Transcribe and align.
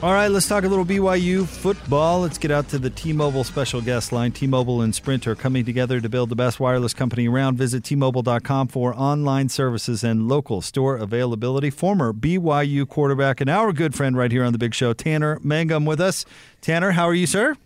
All 0.00 0.12
right, 0.12 0.28
let's 0.28 0.46
talk 0.46 0.62
a 0.62 0.68
little 0.68 0.84
BYU 0.84 1.44
football. 1.44 2.20
Let's 2.20 2.38
get 2.38 2.52
out 2.52 2.68
to 2.68 2.78
the 2.78 2.88
T-Mobile 2.88 3.42
special 3.42 3.80
guest 3.80 4.12
line. 4.12 4.30
T-Mobile 4.30 4.80
and 4.82 4.94
Sprint 4.94 5.26
are 5.26 5.34
coming 5.34 5.64
together 5.64 6.00
to 6.00 6.08
build 6.08 6.28
the 6.28 6.36
best 6.36 6.60
wireless 6.60 6.94
company 6.94 7.26
around. 7.26 7.56
Visit 7.56 7.82
T-Mobile.com 7.82 8.68
for 8.68 8.94
online 8.94 9.48
services 9.48 10.04
and 10.04 10.28
local 10.28 10.60
store 10.62 10.96
availability. 10.96 11.70
Former 11.70 12.12
BYU 12.12 12.88
quarterback 12.88 13.40
and 13.40 13.50
our 13.50 13.72
good 13.72 13.92
friend 13.92 14.16
right 14.16 14.30
here 14.30 14.44
on 14.44 14.52
the 14.52 14.58
Big 14.58 14.72
Show, 14.72 14.92
Tanner 14.92 15.40
Mangum, 15.42 15.84
with 15.84 16.00
us. 16.00 16.24
Tanner, 16.60 16.92
how 16.92 17.08
are 17.08 17.14
you, 17.14 17.26
sir? 17.26 17.56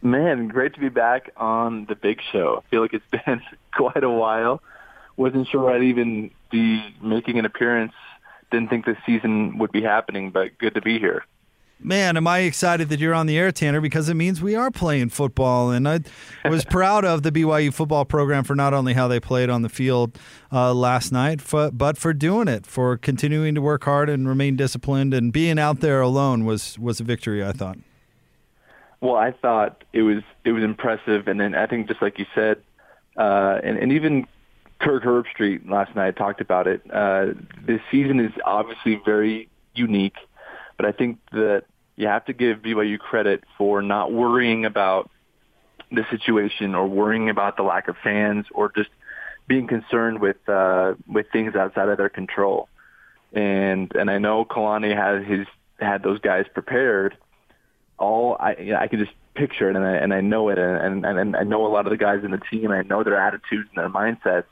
Man, 0.00 0.46
great 0.46 0.74
to 0.74 0.80
be 0.80 0.88
back 0.88 1.32
on 1.36 1.86
the 1.86 1.96
Big 1.96 2.20
Show. 2.30 2.62
I 2.64 2.70
feel 2.70 2.80
like 2.80 2.94
it's 2.94 3.04
been 3.26 3.42
quite 3.76 4.04
a 4.04 4.10
while. 4.10 4.62
Wasn't 5.16 5.48
sure 5.48 5.68
I'd 5.68 5.82
even 5.82 6.30
be 6.52 6.94
making 7.02 7.40
an 7.40 7.44
appearance 7.44 7.92
didn't 8.50 8.68
think 8.68 8.86
this 8.86 8.96
season 9.04 9.58
would 9.58 9.72
be 9.72 9.82
happening, 9.82 10.30
but 10.30 10.56
good 10.58 10.74
to 10.74 10.80
be 10.80 10.98
here. 10.98 11.24
Man, 11.80 12.16
am 12.16 12.26
I 12.26 12.40
excited 12.40 12.88
that 12.88 12.98
you're 12.98 13.14
on 13.14 13.26
the 13.26 13.38
air, 13.38 13.52
Tanner, 13.52 13.80
because 13.80 14.08
it 14.08 14.14
means 14.14 14.42
we 14.42 14.56
are 14.56 14.70
playing 14.70 15.10
football. 15.10 15.70
And 15.70 15.88
I 15.88 16.00
was 16.44 16.64
proud 16.70 17.04
of 17.04 17.22
the 17.22 17.30
BYU 17.30 17.72
football 17.72 18.04
program 18.04 18.42
for 18.42 18.56
not 18.56 18.74
only 18.74 18.94
how 18.94 19.06
they 19.06 19.20
played 19.20 19.48
on 19.48 19.62
the 19.62 19.68
field 19.68 20.18
uh, 20.50 20.74
last 20.74 21.12
night, 21.12 21.40
but 21.48 21.96
for 21.96 22.12
doing 22.12 22.48
it, 22.48 22.66
for 22.66 22.96
continuing 22.96 23.54
to 23.54 23.62
work 23.62 23.84
hard 23.84 24.08
and 24.08 24.28
remain 24.28 24.56
disciplined. 24.56 25.14
And 25.14 25.32
being 25.32 25.56
out 25.56 25.78
there 25.78 26.00
alone 26.00 26.44
was, 26.44 26.76
was 26.80 26.98
a 26.98 27.04
victory, 27.04 27.44
I 27.44 27.52
thought. 27.52 27.78
Well, 29.00 29.14
I 29.14 29.30
thought 29.30 29.84
it 29.92 30.02
was 30.02 30.24
it 30.44 30.50
was 30.50 30.64
impressive, 30.64 31.28
and 31.28 31.38
then 31.38 31.54
I 31.54 31.66
think 31.66 31.86
just 31.86 32.02
like 32.02 32.18
you 32.18 32.26
said, 32.34 32.60
uh, 33.16 33.60
and, 33.62 33.78
and 33.78 33.92
even 33.92 34.26
Kirk 34.80 35.02
Herbstreit 35.02 35.68
last 35.68 35.94
night 35.96 36.16
talked 36.16 36.40
about 36.40 36.66
it. 36.66 36.82
Uh, 36.92 37.26
this 37.66 37.80
season 37.90 38.20
is 38.20 38.32
obviously 38.44 39.00
very 39.04 39.48
unique, 39.74 40.16
but 40.76 40.86
I 40.86 40.92
think 40.92 41.18
that 41.32 41.64
you 41.96 42.06
have 42.06 42.24
to 42.26 42.32
give 42.32 42.58
BYU 42.58 42.98
credit 42.98 43.42
for 43.56 43.82
not 43.82 44.12
worrying 44.12 44.64
about 44.64 45.10
the 45.90 46.06
situation 46.10 46.74
or 46.74 46.86
worrying 46.86 47.28
about 47.28 47.56
the 47.56 47.62
lack 47.62 47.88
of 47.88 47.96
fans 48.04 48.46
or 48.52 48.70
just 48.70 48.90
being 49.48 49.66
concerned 49.66 50.20
with 50.20 50.36
uh, 50.48 50.94
with 51.08 51.26
things 51.32 51.56
outside 51.56 51.88
of 51.88 51.98
their 51.98 52.08
control. 52.08 52.68
And 53.32 53.90
and 53.96 54.10
I 54.10 54.18
know 54.18 54.44
Kalani 54.44 54.94
had 54.94 55.26
his 55.26 55.46
had 55.80 56.02
those 56.04 56.20
guys 56.20 56.44
prepared. 56.54 57.16
All 57.98 58.36
I 58.38 58.54
you 58.56 58.72
know, 58.74 58.78
I 58.78 58.86
can 58.86 59.00
just 59.00 59.12
picture 59.34 59.70
it 59.70 59.76
and 59.76 59.84
I 59.84 59.96
and 59.96 60.14
I 60.14 60.20
know 60.20 60.50
it 60.50 60.58
and, 60.58 61.04
and 61.04 61.18
and 61.18 61.36
I 61.36 61.42
know 61.42 61.66
a 61.66 61.68
lot 61.68 61.86
of 61.86 61.90
the 61.90 61.96
guys 61.96 62.22
in 62.22 62.30
the 62.30 62.40
team. 62.50 62.70
I 62.70 62.82
know 62.82 63.02
their 63.02 63.20
attitudes 63.20 63.68
and 63.74 63.76
their 63.76 63.88
mindsets 63.88 64.44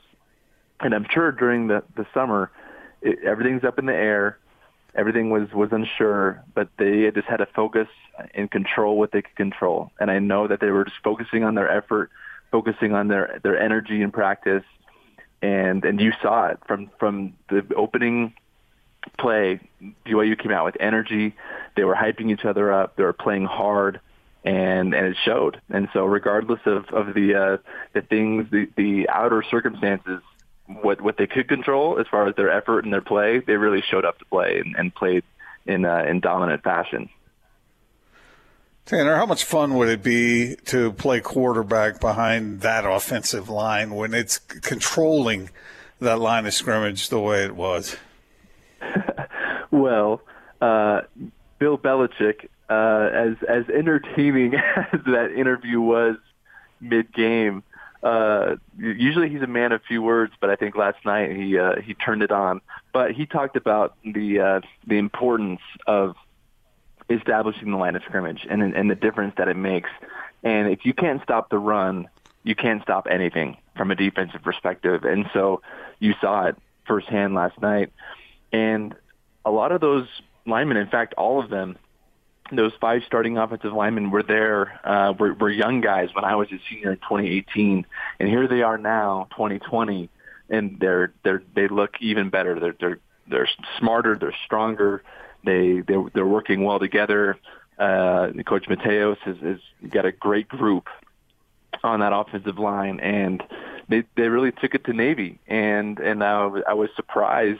and 0.81 0.93
I'm 0.93 1.05
sure 1.09 1.31
during 1.31 1.67
the 1.67 1.83
the 1.95 2.05
summer, 2.13 2.51
it, 3.01 3.19
everything's 3.23 3.63
up 3.63 3.79
in 3.79 3.85
the 3.85 3.95
air. 3.95 4.37
Everything 4.95 5.29
was 5.29 5.51
was 5.53 5.69
unsure, 5.71 6.43
but 6.53 6.69
they 6.77 7.09
just 7.11 7.27
had 7.27 7.37
to 7.37 7.45
focus 7.47 7.87
and 8.33 8.49
control 8.49 8.97
what 8.97 9.11
they 9.11 9.21
could 9.21 9.35
control. 9.35 9.91
And 9.99 10.09
I 10.09 10.19
know 10.19 10.47
that 10.47 10.59
they 10.59 10.71
were 10.71 10.85
just 10.85 10.97
focusing 11.03 11.43
on 11.43 11.55
their 11.55 11.69
effort, 11.69 12.09
focusing 12.51 12.93
on 12.93 13.07
their 13.07 13.39
their 13.43 13.59
energy 13.59 14.01
and 14.01 14.11
practice, 14.11 14.63
and 15.41 15.83
and 15.85 15.99
you 15.99 16.13
saw 16.21 16.47
it 16.47 16.59
from 16.67 16.89
from 16.99 17.33
the 17.49 17.65
opening 17.75 18.33
play. 19.17 19.59
BYU 20.05 20.37
came 20.37 20.51
out 20.51 20.65
with 20.65 20.77
energy. 20.79 21.35
They 21.75 21.83
were 21.83 21.95
hyping 21.95 22.31
each 22.31 22.45
other 22.45 22.71
up. 22.71 22.95
They 22.95 23.03
were 23.03 23.13
playing 23.13 23.45
hard 23.45 23.99
and 24.43 24.93
and 24.93 25.07
it 25.07 25.17
showed. 25.23 25.61
And 25.69 25.89
so, 25.93 26.05
regardless 26.05 26.61
of 26.65 26.85
of 26.89 27.13
the 27.13 27.35
uh, 27.35 27.57
the 27.93 28.01
things, 28.01 28.47
the 28.51 28.69
the 28.75 29.09
outer 29.09 29.43
circumstances 29.49 30.21
what 30.67 31.01
what 31.01 31.17
they 31.17 31.27
could 31.27 31.47
control 31.47 31.99
as 31.99 32.07
far 32.09 32.27
as 32.27 32.35
their 32.35 32.51
effort 32.51 32.83
and 32.83 32.93
their 32.93 33.01
play, 33.01 33.39
they 33.39 33.55
really 33.55 33.81
showed 33.89 34.05
up 34.05 34.19
to 34.19 34.25
play 34.25 34.61
and, 34.63 34.75
and 34.75 34.93
played 34.93 35.23
in 35.65 35.85
uh, 35.85 36.03
in 36.07 36.19
dominant 36.19 36.63
fashion. 36.63 37.09
Tanner, 38.85 39.17
how 39.17 39.25
much 39.25 39.43
fun 39.43 39.75
would 39.75 39.89
it 39.89 40.01
be 40.01 40.55
to 40.65 40.93
play 40.93 41.19
quarterback 41.19 41.99
behind 41.99 42.61
that 42.61 42.85
offensive 42.85 43.49
line 43.49 43.93
when 43.93 44.13
it's 44.13 44.37
controlling 44.37 45.49
that 45.99 46.19
line 46.19 46.45
of 46.45 46.53
scrimmage 46.53 47.09
the 47.09 47.19
way 47.19 47.43
it 47.43 47.53
was? 47.53 47.97
well, 49.71 50.21
uh, 50.61 51.01
Bill 51.59 51.77
Belichick, 51.77 52.47
uh, 52.69 53.09
as 53.13 53.35
as 53.47 53.67
entertaining 53.69 54.55
as 54.93 55.01
that 55.05 55.33
interview 55.35 55.81
was 55.81 56.15
mid 56.79 57.13
game, 57.13 57.63
uh, 58.03 58.55
usually 58.77 59.29
he's 59.29 59.41
a 59.41 59.47
man 59.47 59.71
of 59.71 59.81
few 59.87 60.01
words, 60.01 60.33
but 60.39 60.49
I 60.49 60.55
think 60.55 60.75
last 60.75 61.03
night 61.05 61.35
he 61.35 61.57
uh, 61.57 61.81
he 61.81 61.93
turned 61.93 62.21
it 62.21 62.31
on. 62.31 62.61
But 62.93 63.11
he 63.11 63.25
talked 63.25 63.55
about 63.55 63.95
the 64.03 64.39
uh, 64.39 64.61
the 64.85 64.97
importance 64.97 65.61
of 65.85 66.15
establishing 67.09 67.71
the 67.71 67.77
line 67.77 67.95
of 67.95 68.03
scrimmage 68.03 68.45
and 68.49 68.61
and 68.61 68.89
the 68.89 68.95
difference 68.95 69.35
that 69.37 69.47
it 69.47 69.57
makes. 69.57 69.89
And 70.43 70.69
if 70.69 70.85
you 70.85 70.93
can't 70.93 71.21
stop 71.23 71.49
the 71.49 71.57
run, 71.57 72.07
you 72.43 72.55
can't 72.55 72.81
stop 72.81 73.07
anything 73.09 73.57
from 73.75 73.91
a 73.91 73.95
defensive 73.95 74.43
perspective. 74.43 75.03
And 75.03 75.29
so 75.33 75.61
you 75.99 76.13
saw 76.21 76.45
it 76.45 76.55
firsthand 76.85 77.33
last 77.33 77.59
night. 77.61 77.91
And 78.51 78.95
a 79.43 79.51
lot 79.51 79.71
of 79.71 79.81
those 79.81 80.07
linemen, 80.45 80.77
in 80.77 80.87
fact, 80.87 81.13
all 81.15 81.43
of 81.43 81.49
them, 81.49 81.77
those 82.51 82.71
five 82.79 83.01
starting 83.05 83.37
offensive 83.37 83.73
linemen 83.73 84.11
were 84.11 84.23
there, 84.23 84.79
uh, 84.85 85.13
were, 85.13 85.33
were 85.33 85.49
young 85.49 85.81
guys 85.81 86.09
when 86.13 86.25
I 86.25 86.35
was 86.35 86.47
a 86.51 86.59
senior 86.69 86.91
in 86.91 86.97
2018, 86.97 87.85
and 88.19 88.29
here 88.29 88.47
they 88.47 88.61
are 88.61 88.77
now, 88.77 89.27
2020, 89.31 90.09
and 90.49 90.77
they're 90.79 91.13
they're 91.23 91.43
they 91.55 91.67
look 91.67 91.95
even 91.99 92.29
better. 92.29 92.59
They're 92.59 92.75
they're 92.79 92.99
they're 93.29 93.49
smarter, 93.77 94.17
they're 94.17 94.35
stronger, 94.45 95.03
they 95.43 95.81
they're, 95.81 96.03
they're 96.13 96.25
working 96.25 96.63
well 96.63 96.79
together. 96.79 97.37
Uh, 97.77 98.29
Coach 98.45 98.65
Mateos 98.67 99.17
has, 99.19 99.37
has 99.37 99.59
got 99.89 100.05
a 100.05 100.11
great 100.11 100.47
group 100.47 100.87
on 101.83 101.99
that 101.99 102.13
offensive 102.13 102.57
line, 102.57 102.99
and 102.99 103.43
they 103.89 104.03
they 104.15 104.29
really 104.29 104.51
took 104.51 104.73
it 104.73 104.85
to 104.85 104.93
Navy, 104.93 105.39
and 105.47 105.99
and 105.99 106.23
I, 106.23 106.49
I 106.69 106.73
was 106.73 106.89
surprised 106.95 107.59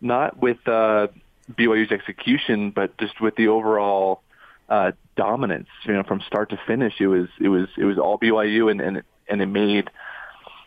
not 0.00 0.38
with 0.38 0.66
uh, 0.68 1.08
BYU's 1.50 1.92
execution, 1.92 2.70
but 2.70 2.96
just 2.98 3.20
with 3.20 3.36
the 3.36 3.48
overall 3.48 4.22
uh, 4.68 4.92
dominance, 5.16 5.68
you 5.84 5.92
know, 5.92 6.02
from 6.02 6.20
start 6.26 6.50
to 6.50 6.58
finish, 6.66 6.94
it 7.00 7.06
was 7.06 7.28
it 7.40 7.48
was 7.48 7.68
it 7.76 7.84
was 7.84 7.98
all 7.98 8.18
BYU, 8.18 8.70
and 8.70 8.80
and 8.80 8.96
it, 8.98 9.04
and 9.28 9.42
it 9.42 9.46
made 9.46 9.90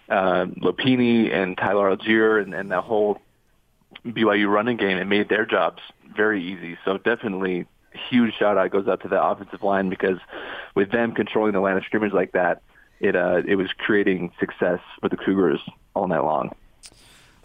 uh, 0.09 0.45
Lopini 0.61 1.33
and 1.33 1.57
Tyler 1.57 1.95
Allgeier 1.95 2.41
and, 2.41 2.53
and 2.53 2.71
that 2.71 2.83
whole 2.83 3.19
BYU 4.05 4.47
running 4.49 4.77
game. 4.77 4.97
It 4.97 5.05
made 5.05 5.29
their 5.29 5.45
jobs 5.45 5.81
very 6.15 6.43
easy. 6.43 6.77
So 6.85 6.97
definitely, 6.97 7.65
huge 8.09 8.33
shout 8.35 8.57
out 8.57 8.71
goes 8.71 8.87
out 8.87 9.01
to 9.01 9.07
the 9.07 9.21
offensive 9.21 9.63
line 9.63 9.89
because 9.89 10.17
with 10.75 10.91
them 10.91 11.13
controlling 11.13 11.53
the 11.53 11.59
line 11.59 11.77
of 11.77 11.83
scrimmage 11.83 12.13
like 12.13 12.33
that, 12.33 12.61
it 12.99 13.15
uh, 13.15 13.41
it 13.47 13.55
was 13.55 13.69
creating 13.77 14.31
success 14.39 14.79
for 15.01 15.09
the 15.09 15.17
Cougars 15.17 15.59
all 15.93 16.07
night 16.07 16.19
long. 16.19 16.55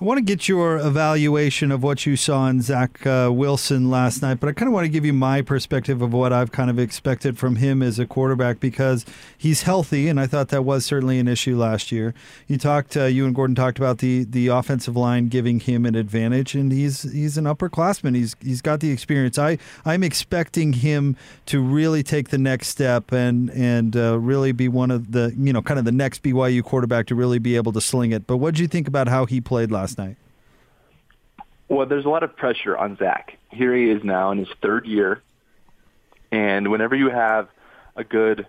I 0.02 0.04
want 0.04 0.18
to 0.18 0.24
get 0.24 0.48
your 0.48 0.78
evaluation 0.78 1.70
of 1.70 1.84
what 1.84 2.06
you 2.06 2.16
saw 2.16 2.48
in 2.48 2.60
Zach 2.60 3.06
uh, 3.06 3.30
Wilson 3.32 3.88
last 3.88 4.20
night, 4.20 4.40
but 4.40 4.48
I 4.48 4.52
kind 4.52 4.66
of 4.66 4.72
want 4.72 4.84
to 4.84 4.88
give 4.88 5.04
you 5.04 5.12
my 5.12 5.42
perspective 5.42 6.02
of 6.02 6.12
what 6.12 6.32
I've 6.32 6.50
kind 6.50 6.68
of 6.68 6.76
expected 6.76 7.38
from 7.38 7.54
him 7.54 7.84
as 7.84 8.00
a 8.00 8.06
quarterback 8.06 8.58
because 8.58 9.06
he's 9.38 9.62
healthy, 9.62 10.08
and 10.08 10.18
I 10.18 10.26
thought 10.26 10.48
that 10.48 10.64
was 10.64 10.84
certainly 10.84 11.20
an 11.20 11.28
issue 11.28 11.56
last 11.56 11.92
year. 11.92 12.14
You 12.48 12.58
talked, 12.58 12.96
uh, 12.96 13.04
you 13.04 13.26
and 13.26 13.32
Gordon 13.32 13.54
talked 13.54 13.78
about 13.78 13.98
the 13.98 14.24
the 14.24 14.48
offensive 14.48 14.96
line 14.96 15.28
giving 15.28 15.60
him 15.60 15.86
an 15.86 15.94
advantage, 15.94 16.56
and 16.56 16.72
he's 16.72 17.02
he's 17.02 17.38
an 17.38 17.44
upperclassman. 17.44 18.16
He's 18.16 18.34
he's 18.41 18.60
got 18.60 18.80
the 18.80 18.91
experience. 18.91 19.38
I 19.38 19.56
I'm 19.84 20.02
expecting 20.02 20.72
him 20.72 21.16
to 21.46 21.60
really 21.60 22.02
take 22.02 22.30
the 22.30 22.38
next 22.38 22.66
step 22.70 23.12
and 23.12 23.50
and 23.50 23.96
uh, 23.96 24.18
really 24.18 24.50
be 24.50 24.66
one 24.66 24.91
of 24.91 25.12
the 25.12 25.32
you 25.38 25.52
know 25.52 25.62
kind 25.62 25.78
of 25.78 25.84
the 25.84 25.92
next 25.92 26.24
BYU 26.24 26.64
quarterback 26.64 27.06
to 27.06 27.14
really 27.14 27.38
be 27.38 27.54
able 27.54 27.70
to 27.70 27.80
sling 27.80 28.10
it. 28.10 28.26
But 28.26 28.38
what 28.38 28.56
did 28.56 28.62
you 28.62 28.66
think 28.66 28.88
about 28.88 29.06
how 29.06 29.26
he 29.26 29.41
played 29.41 29.71
last? 29.71 29.91
Last 29.98 30.09
night? 30.09 30.16
Well, 31.68 31.86
there's 31.86 32.04
a 32.04 32.09
lot 32.09 32.22
of 32.22 32.36
pressure 32.36 32.77
on 32.77 32.97
Zach. 32.98 33.39
Here 33.50 33.74
he 33.74 33.91
is 33.91 34.04
now 34.04 34.30
in 34.30 34.39
his 34.39 34.48
third 34.60 34.86
year, 34.86 35.22
and 36.30 36.71
whenever 36.71 36.94
you 36.94 37.10
have 37.10 37.48
a 37.97 38.04
good 38.04 38.47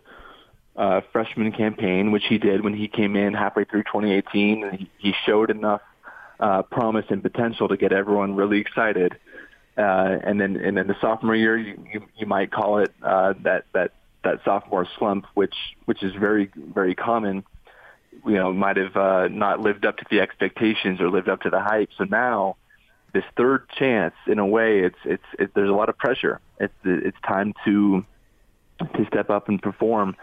uh, 0.75 1.01
freshman 1.11 1.51
campaign, 1.51 2.11
which 2.11 2.23
he 2.27 2.37
did 2.37 2.63
when 2.63 2.73
he 2.73 2.87
came 2.87 3.15
in 3.15 3.33
halfway 3.33 3.63
through 3.63 3.83
2018, 3.83 4.63
and 4.63 4.87
he, 4.97 5.13
showed 5.25 5.51
enough 5.51 5.81
uh, 6.39 6.63
promise 6.63 7.05
and 7.09 7.21
potential 7.21 7.67
to 7.67 7.77
get 7.77 7.93
everyone 7.93 8.35
really 8.35 8.59
excited. 8.59 9.15
Uh, 9.77 10.17
and 10.23 10.41
then, 10.41 10.57
and 10.57 10.75
then 10.75 10.87
the 10.87 10.95
sophomore 10.99 11.35
year, 11.35 11.57
you, 11.57 11.81
you, 11.93 12.03
you 12.17 12.25
might 12.25 12.51
call 12.51 12.79
it 12.79 12.93
uh, 13.03 13.33
that 13.43 13.65
that 13.73 13.91
that 14.23 14.39
sophomore 14.43 14.87
slump, 14.97 15.25
which 15.33 15.55
which 15.85 16.03
is 16.03 16.13
very 16.13 16.49
very 16.55 16.93
common 16.93 17.43
you 18.25 18.35
know 18.35 18.53
might 18.53 18.77
have 18.77 18.95
uh, 18.95 19.27
not 19.29 19.59
lived 19.59 19.85
up 19.85 19.97
to 19.97 20.05
the 20.09 20.19
expectations 20.19 21.01
or 21.01 21.09
lived 21.09 21.29
up 21.29 21.41
to 21.41 21.49
the 21.49 21.59
hype. 21.59 21.89
So 21.97 22.05
now 22.05 22.57
this 23.13 23.23
third 23.37 23.69
chance, 23.69 24.15
in 24.27 24.39
a 24.39 24.45
way, 24.45 24.79
it's 24.79 24.97
it's 25.05 25.23
it, 25.39 25.53
there's 25.53 25.69
a 25.69 25.73
lot 25.73 25.89
of 25.89 25.97
pressure. 25.97 26.39
It's 26.59 26.73
it's 26.83 27.17
time 27.25 27.53
to 27.65 28.05
to 28.79 29.05
step 29.05 29.29
up 29.29 29.49
and 29.49 29.61
perform, 29.61 30.15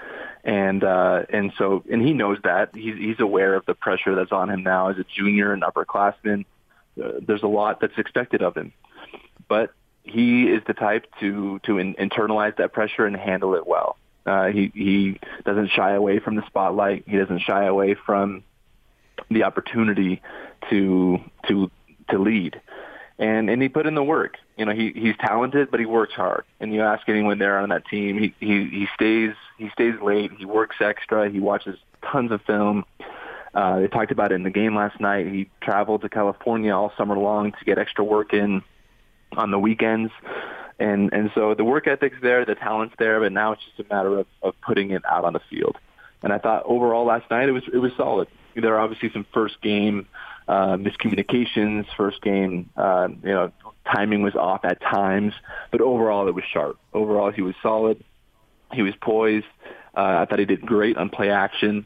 and 0.45 0.83
uh, 0.83 1.23
and 1.31 1.53
so 1.57 1.85
and 1.91 2.03
he 2.03 2.13
knows 2.13 2.39
that 2.45 2.75
he's 2.75 2.97
he's 2.97 3.21
aware 3.21 3.55
of 3.55 3.65
the 3.67 3.75
pressure 3.75 4.15
that's 4.15 4.33
on 4.33 4.51
him 4.51 4.63
now 4.63 4.89
as 4.89 4.99
a 4.99 5.05
junior 5.05 5.53
and 5.53 5.63
upperclassman. 5.63 6.45
Uh, 7.03 7.13
there's 7.21 7.45
a 7.45 7.49
lot 7.49 7.81
that's 7.81 7.97
expected 7.97 8.43
of 8.43 8.57
him, 8.57 8.73
but 9.49 9.73
he 10.03 10.45
is 10.45 10.63
the 10.67 10.75
type 10.75 11.07
to 11.21 11.61
to 11.61 11.79
in, 11.79 11.95
internalize 11.95 12.57
that 12.57 12.73
pressure 12.73 13.07
and 13.07 13.17
handle 13.17 13.55
it 13.55 13.67
well. 13.67 13.97
Uh, 14.27 14.47
he 14.49 14.71
he 14.75 15.21
doesn't 15.45 15.71
shy 15.71 15.93
away 15.93 16.19
from 16.19 16.37
the 16.37 16.47
spotlight. 16.47 17.05
He 17.07 17.17
doesn't 17.17 17.41
shy 17.41 17.65
away 17.65 17.95
from 17.95 18.45
the 19.31 19.45
opportunity 19.45 20.23
to 20.71 21.19
to 21.49 21.71
to 22.11 22.19
lead. 22.19 22.61
And 23.19 23.51
and 23.51 23.61
he 23.61 23.69
put 23.69 23.87
in 23.87 23.95
the 23.95 24.03
work. 24.03 24.37
You 24.57 24.65
know, 24.65 24.73
he 24.73 24.93
he's 24.95 25.17
talented, 25.19 25.71
but 25.71 25.81
he 25.81 25.87
works 25.87 26.15
hard. 26.15 26.45
And 26.59 26.73
you 26.73 26.83
ask 26.83 27.09
anyone 27.09 27.39
there 27.39 27.59
on 27.59 27.69
that 27.71 27.87
team, 27.87 28.19
he 28.19 28.35
he 28.41 28.65
he 28.69 28.89
stays 28.95 29.35
he 29.59 29.69
stays 29.71 29.95
late. 30.03 30.33
He 30.39 30.45
works 30.45 30.77
extra. 30.81 31.31
He 31.31 31.41
watches 31.41 31.79
tons 32.11 32.31
of 32.31 32.43
film. 32.43 32.85
Uh, 33.53 33.81
they 33.81 33.89
talked 33.89 34.13
about 34.13 34.33
it 34.33 34.37
in 34.37 34.43
the 34.43 34.51
game 34.51 34.77
last 34.77 35.01
night. 35.01 35.27
He 35.27 35.51
traveled 35.61 36.03
to 36.03 36.09
California 36.09 36.75
all 36.75 36.93
summer 36.97 37.17
long 37.17 37.53
to 37.53 37.65
get 37.65 37.79
extra 37.79 38.05
work 38.05 38.33
in 38.33 38.63
on 39.37 39.51
the 39.51 39.59
weekends. 39.59 40.13
And 40.81 41.13
and 41.13 41.31
so 41.35 41.55
the 41.55 41.63
work 41.63 41.87
ethic's 41.87 42.17
there, 42.23 42.45
the 42.47 42.55
talent's 42.55 42.95
there, 42.99 43.21
but 43.21 43.33
now 43.33 43.53
it's 43.53 43.63
just 43.63 43.87
a 43.87 43.95
matter 43.95 44.19
of, 44.19 44.27
of 44.43 44.55
putting 44.63 44.91
it 44.93 45.03
out 45.05 45.25
on 45.25 45.35
the 45.35 45.41
field. 45.51 45.77
And 46.23 46.33
I 46.33 46.39
thought 46.39 46.63
overall 46.65 47.05
last 47.05 47.31
night 47.31 47.49
it 47.49 47.53
was 47.53 47.65
it 47.73 47.77
was 47.77 47.93
solid. 47.97 48.29
There 48.57 48.75
are 48.75 48.81
obviously 48.81 49.11
some 49.13 49.27
first 49.33 49.61
game 49.61 50.09
uh, 50.49 50.77
miscommunications, 50.77 51.85
first 51.97 52.23
game 52.23 52.71
uh, 52.77 53.09
you 53.23 53.31
know 53.31 53.53
timing 53.85 54.23
was 54.23 54.35
off 54.35 54.65
at 54.65 54.81
times, 54.81 55.35
but 55.71 55.83
overall 55.83 56.29
it 56.29 56.35
was 56.35 56.45
sharp. 56.51 56.79
Overall 56.95 57.31
he 57.31 57.43
was 57.43 57.55
solid. 57.63 58.03
He 58.73 58.83
was 58.83 58.95
poised. 59.03 59.47
Uh, 59.95 60.21
I 60.21 60.25
thought 60.25 60.39
he 60.39 60.47
did 60.47 60.63
great 60.63 60.97
on 60.97 61.11
play 61.11 61.31
action. 61.31 61.85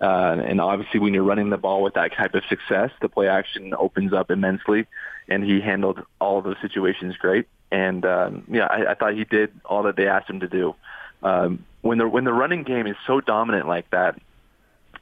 Uh, 0.00 0.36
and 0.44 0.60
obviously, 0.60 1.00
when 1.00 1.14
you're 1.14 1.22
running 1.22 1.50
the 1.50 1.56
ball 1.56 1.82
with 1.82 1.94
that 1.94 2.12
type 2.14 2.34
of 2.34 2.42
success, 2.48 2.90
the 3.00 3.08
play 3.08 3.28
action 3.28 3.74
opens 3.74 4.12
up 4.12 4.30
immensely. 4.30 4.86
And 5.28 5.42
he 5.42 5.60
handled 5.60 6.02
all 6.20 6.38
of 6.38 6.44
those 6.44 6.56
situations 6.60 7.16
great. 7.16 7.46
And 7.72 8.04
um, 8.04 8.44
yeah, 8.48 8.66
I, 8.66 8.92
I 8.92 8.94
thought 8.94 9.14
he 9.14 9.24
did 9.24 9.52
all 9.64 9.82
that 9.84 9.96
they 9.96 10.06
asked 10.06 10.30
him 10.30 10.40
to 10.40 10.48
do. 10.48 10.74
Um, 11.22 11.64
when 11.82 11.98
the 11.98 12.08
when 12.08 12.24
the 12.24 12.32
running 12.32 12.62
game 12.62 12.86
is 12.86 12.96
so 13.06 13.20
dominant 13.20 13.66
like 13.66 13.90
that, 13.90 14.20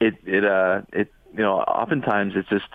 it 0.01 0.15
it 0.25 0.45
uh 0.45 0.83
it 0.93 1.13
you 1.33 1.43
know 1.43 1.57
oftentimes 1.59 2.35
it's 2.37 2.49
just 2.49 2.69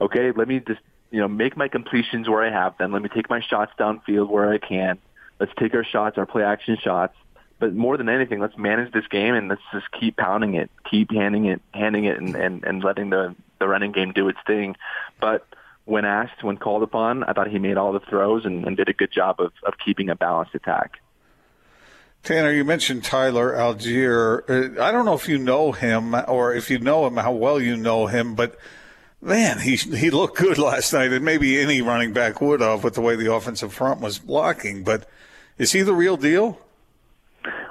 okay. 0.00 0.32
Let 0.32 0.48
me 0.48 0.60
just 0.60 0.80
you 1.10 1.20
know 1.20 1.28
make 1.28 1.56
my 1.56 1.68
completions 1.68 2.28
where 2.28 2.42
I 2.42 2.50
have 2.50 2.78
them. 2.78 2.92
Let 2.92 3.02
me 3.02 3.08
take 3.08 3.28
my 3.28 3.40
shots 3.40 3.72
downfield 3.78 4.28
where 4.28 4.50
I 4.52 4.58
can. 4.58 4.98
Let's 5.40 5.52
take 5.58 5.74
our 5.74 5.84
shots, 5.84 6.18
our 6.18 6.26
play 6.26 6.42
action 6.42 6.78
shots, 6.82 7.14
but 7.58 7.74
more 7.74 7.96
than 7.96 8.08
anything, 8.08 8.40
let's 8.40 8.56
manage 8.56 8.92
this 8.92 9.06
game 9.08 9.34
and 9.34 9.48
let's 9.48 9.62
just 9.72 9.86
keep 9.98 10.16
pounding 10.16 10.54
it, 10.54 10.70
keep 10.88 11.10
handing 11.10 11.46
it, 11.46 11.60
handing 11.74 12.04
it, 12.04 12.18
and 12.18 12.34
and, 12.34 12.64
and 12.64 12.84
letting 12.84 13.10
the 13.10 13.34
the 13.58 13.66
running 13.66 13.92
game 13.92 14.12
do 14.12 14.28
its 14.28 14.38
thing. 14.46 14.76
But 15.20 15.46
when 15.84 16.04
asked, 16.04 16.42
when 16.42 16.58
called 16.58 16.82
upon, 16.82 17.24
I 17.24 17.32
thought 17.32 17.48
he 17.48 17.58
made 17.58 17.76
all 17.76 17.92
the 17.92 18.00
throws 18.00 18.44
and, 18.44 18.64
and 18.66 18.76
did 18.76 18.88
a 18.88 18.92
good 18.92 19.10
job 19.10 19.40
of, 19.40 19.52
of 19.66 19.74
keeping 19.82 20.10
a 20.10 20.14
balanced 20.14 20.54
attack. 20.54 21.00
Tanner, 22.22 22.52
you 22.52 22.64
mentioned 22.64 23.04
Tyler 23.04 23.52
Allgeier. 23.52 24.78
Uh, 24.78 24.82
I 24.82 24.92
don't 24.92 25.06
know 25.06 25.14
if 25.14 25.28
you 25.28 25.38
know 25.38 25.72
him 25.72 26.14
or 26.14 26.54
if 26.54 26.70
you 26.70 26.78
know 26.78 27.06
him, 27.06 27.16
how 27.16 27.32
well 27.32 27.60
you 27.60 27.76
know 27.76 28.06
him, 28.06 28.34
but 28.34 28.56
man, 29.20 29.60
he 29.60 29.76
he 29.76 30.10
looked 30.10 30.36
good 30.36 30.58
last 30.58 30.92
night, 30.92 31.12
and 31.12 31.24
maybe 31.24 31.58
any 31.58 31.80
running 31.80 32.12
back 32.12 32.40
would 32.40 32.60
have 32.60 32.84
with 32.84 32.94
the 32.94 33.00
way 33.00 33.16
the 33.16 33.32
offensive 33.32 33.72
front 33.72 34.00
was 34.00 34.18
blocking. 34.18 34.84
But 34.84 35.08
is 35.56 35.72
he 35.72 35.82
the 35.82 35.94
real 35.94 36.16
deal? 36.16 36.60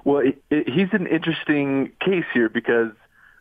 Well, 0.07 0.19
it, 0.19 0.41
it, 0.49 0.69
he's 0.69 0.87
an 0.93 1.05
interesting 1.05 1.91
case 1.99 2.23
here 2.33 2.47
because 2.47 2.93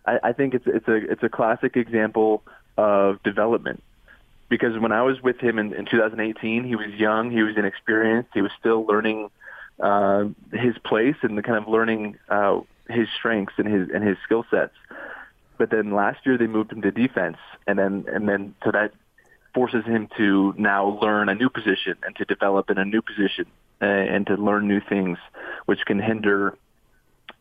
I, 0.05 0.19
I 0.25 0.33
think 0.33 0.53
it's 0.53 0.67
it's 0.67 0.89
a 0.89 0.97
it's 0.97 1.23
a 1.23 1.29
classic 1.29 1.77
example 1.77 2.43
of 2.77 3.23
development. 3.23 3.85
Because 4.49 4.77
when 4.77 4.91
I 4.91 5.03
was 5.03 5.23
with 5.23 5.39
him 5.39 5.61
in, 5.61 5.73
in 5.73 5.87
2018, 5.87 6.65
he 6.65 6.75
was 6.75 6.89
young, 6.95 7.31
he 7.31 7.45
was 7.45 7.57
inexperienced, 7.57 8.31
he 8.35 8.43
was 8.43 8.51
still 8.59 8.85
learning 8.85 9.31
uh, 9.79 10.25
his 10.53 10.77
place 10.85 11.15
and 11.23 11.39
the 11.39 11.43
kind 11.43 11.57
of 11.57 11.69
learning 11.69 12.19
uh, 12.29 12.59
his 12.91 13.07
strengths 13.17 13.55
and 13.59 13.69
his 13.69 13.89
and 13.95 14.03
his 14.03 14.17
skill 14.25 14.45
sets. 14.51 14.75
But 15.59 15.71
then 15.71 15.95
last 15.95 16.27
year 16.27 16.37
they 16.37 16.49
moved 16.49 16.73
him 16.73 16.83
to 16.83 16.91
defense, 16.91 17.39
and 17.69 17.79
then 17.79 18.07
and 18.13 18.29
then 18.29 18.57
so 18.65 18.73
that 18.73 18.93
forces 19.55 19.85
him 19.85 20.09
to 20.17 20.53
now 20.59 20.99
learn 21.01 21.29
a 21.29 21.37
new 21.37 21.49
position 21.49 21.95
and 22.03 22.17
to 22.17 22.25
develop 22.25 22.71
in 22.71 22.79
a 22.79 22.85
new 22.85 23.03
position 23.03 23.47
and 23.85 24.27
to 24.27 24.35
learn 24.35 24.67
new 24.69 24.81
things, 24.81 25.19
which 25.67 25.81
can 25.87 25.99
hinder 25.99 26.57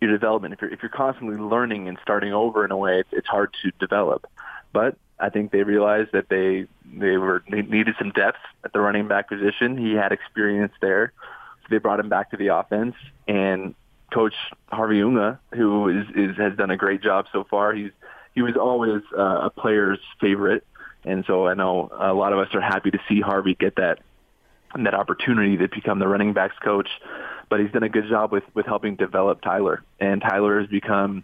your 0.01 0.11
development. 0.11 0.53
If 0.53 0.61
you're 0.61 0.71
if 0.71 0.81
you're 0.81 0.89
constantly 0.89 1.37
learning 1.37 1.87
and 1.87 1.97
starting 2.01 2.33
over 2.33 2.65
in 2.65 2.71
a 2.71 2.77
way, 2.77 2.99
it's, 2.99 3.09
it's 3.11 3.27
hard 3.27 3.55
to 3.63 3.71
develop. 3.79 4.27
But 4.73 4.97
I 5.19 5.29
think 5.29 5.51
they 5.51 5.63
realized 5.63 6.11
that 6.13 6.29
they 6.29 6.67
they 6.85 7.17
were 7.17 7.43
they 7.49 7.61
needed 7.61 7.95
some 7.97 8.11
depth 8.11 8.39
at 8.63 8.73
the 8.73 8.79
running 8.79 9.07
back 9.07 9.29
position. 9.29 9.77
He 9.77 9.93
had 9.93 10.11
experience 10.11 10.73
there, 10.81 11.13
so 11.61 11.67
they 11.69 11.77
brought 11.77 11.99
him 11.99 12.09
back 12.09 12.31
to 12.31 12.37
the 12.37 12.47
offense. 12.47 12.95
And 13.27 13.75
Coach 14.13 14.35
Harvey 14.67 15.01
Unga, 15.01 15.39
who 15.53 15.89
is, 15.89 16.05
is 16.15 16.37
has 16.37 16.57
done 16.57 16.71
a 16.71 16.77
great 16.77 17.01
job 17.01 17.27
so 17.31 17.43
far. 17.43 17.73
He's 17.73 17.91
he 18.33 18.41
was 18.41 18.57
always 18.57 19.01
uh, 19.17 19.39
a 19.43 19.49
player's 19.49 19.99
favorite 20.19 20.65
and 21.05 21.23
so 21.27 21.47
I 21.47 21.53
know 21.53 21.89
a 21.93 22.13
lot 22.13 22.33
of 22.33 22.39
us 22.39 22.53
are 22.53 22.61
happy 22.61 22.91
to 22.91 22.99
see 23.07 23.21
Harvey 23.21 23.55
get 23.55 23.75
that 23.75 23.99
that 24.83 24.93
opportunity 24.93 25.57
to 25.57 25.67
become 25.67 25.99
the 25.99 26.07
running 26.07 26.33
backs 26.33 26.55
coach. 26.63 26.89
But 27.49 27.59
he's 27.59 27.71
done 27.71 27.83
a 27.83 27.89
good 27.89 28.09
job 28.09 28.31
with 28.31 28.43
with 28.53 28.65
helping 28.65 28.95
develop 28.95 29.41
Tyler, 29.41 29.83
and 29.99 30.21
Tyler 30.21 30.59
has 30.59 30.69
become 30.69 31.23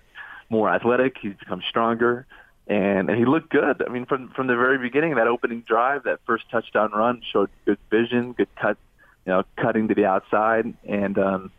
more 0.49 0.69
athletic. 0.69 1.17
He's 1.19 1.33
become 1.33 1.61
stronger, 1.67 2.27
and, 2.67 3.09
and 3.09 3.17
he 3.17 3.25
looked 3.25 3.49
good. 3.49 3.83
I 3.85 3.89
mean, 3.89 4.05
from 4.05 4.29
from 4.29 4.47
the 4.47 4.55
very 4.55 4.77
beginning, 4.77 5.15
that 5.15 5.27
opening 5.27 5.61
drive, 5.61 6.03
that 6.03 6.19
first 6.25 6.43
touchdown 6.51 6.91
run 6.91 7.21
showed 7.31 7.49
good 7.65 7.79
vision, 7.89 8.33
good 8.33 8.49
cut, 8.55 8.77
you 9.25 9.33
know, 9.33 9.43
cutting 9.57 9.87
to 9.87 9.95
the 9.95 10.05
outside, 10.05 10.73
and 10.87 11.17
um, 11.17 11.51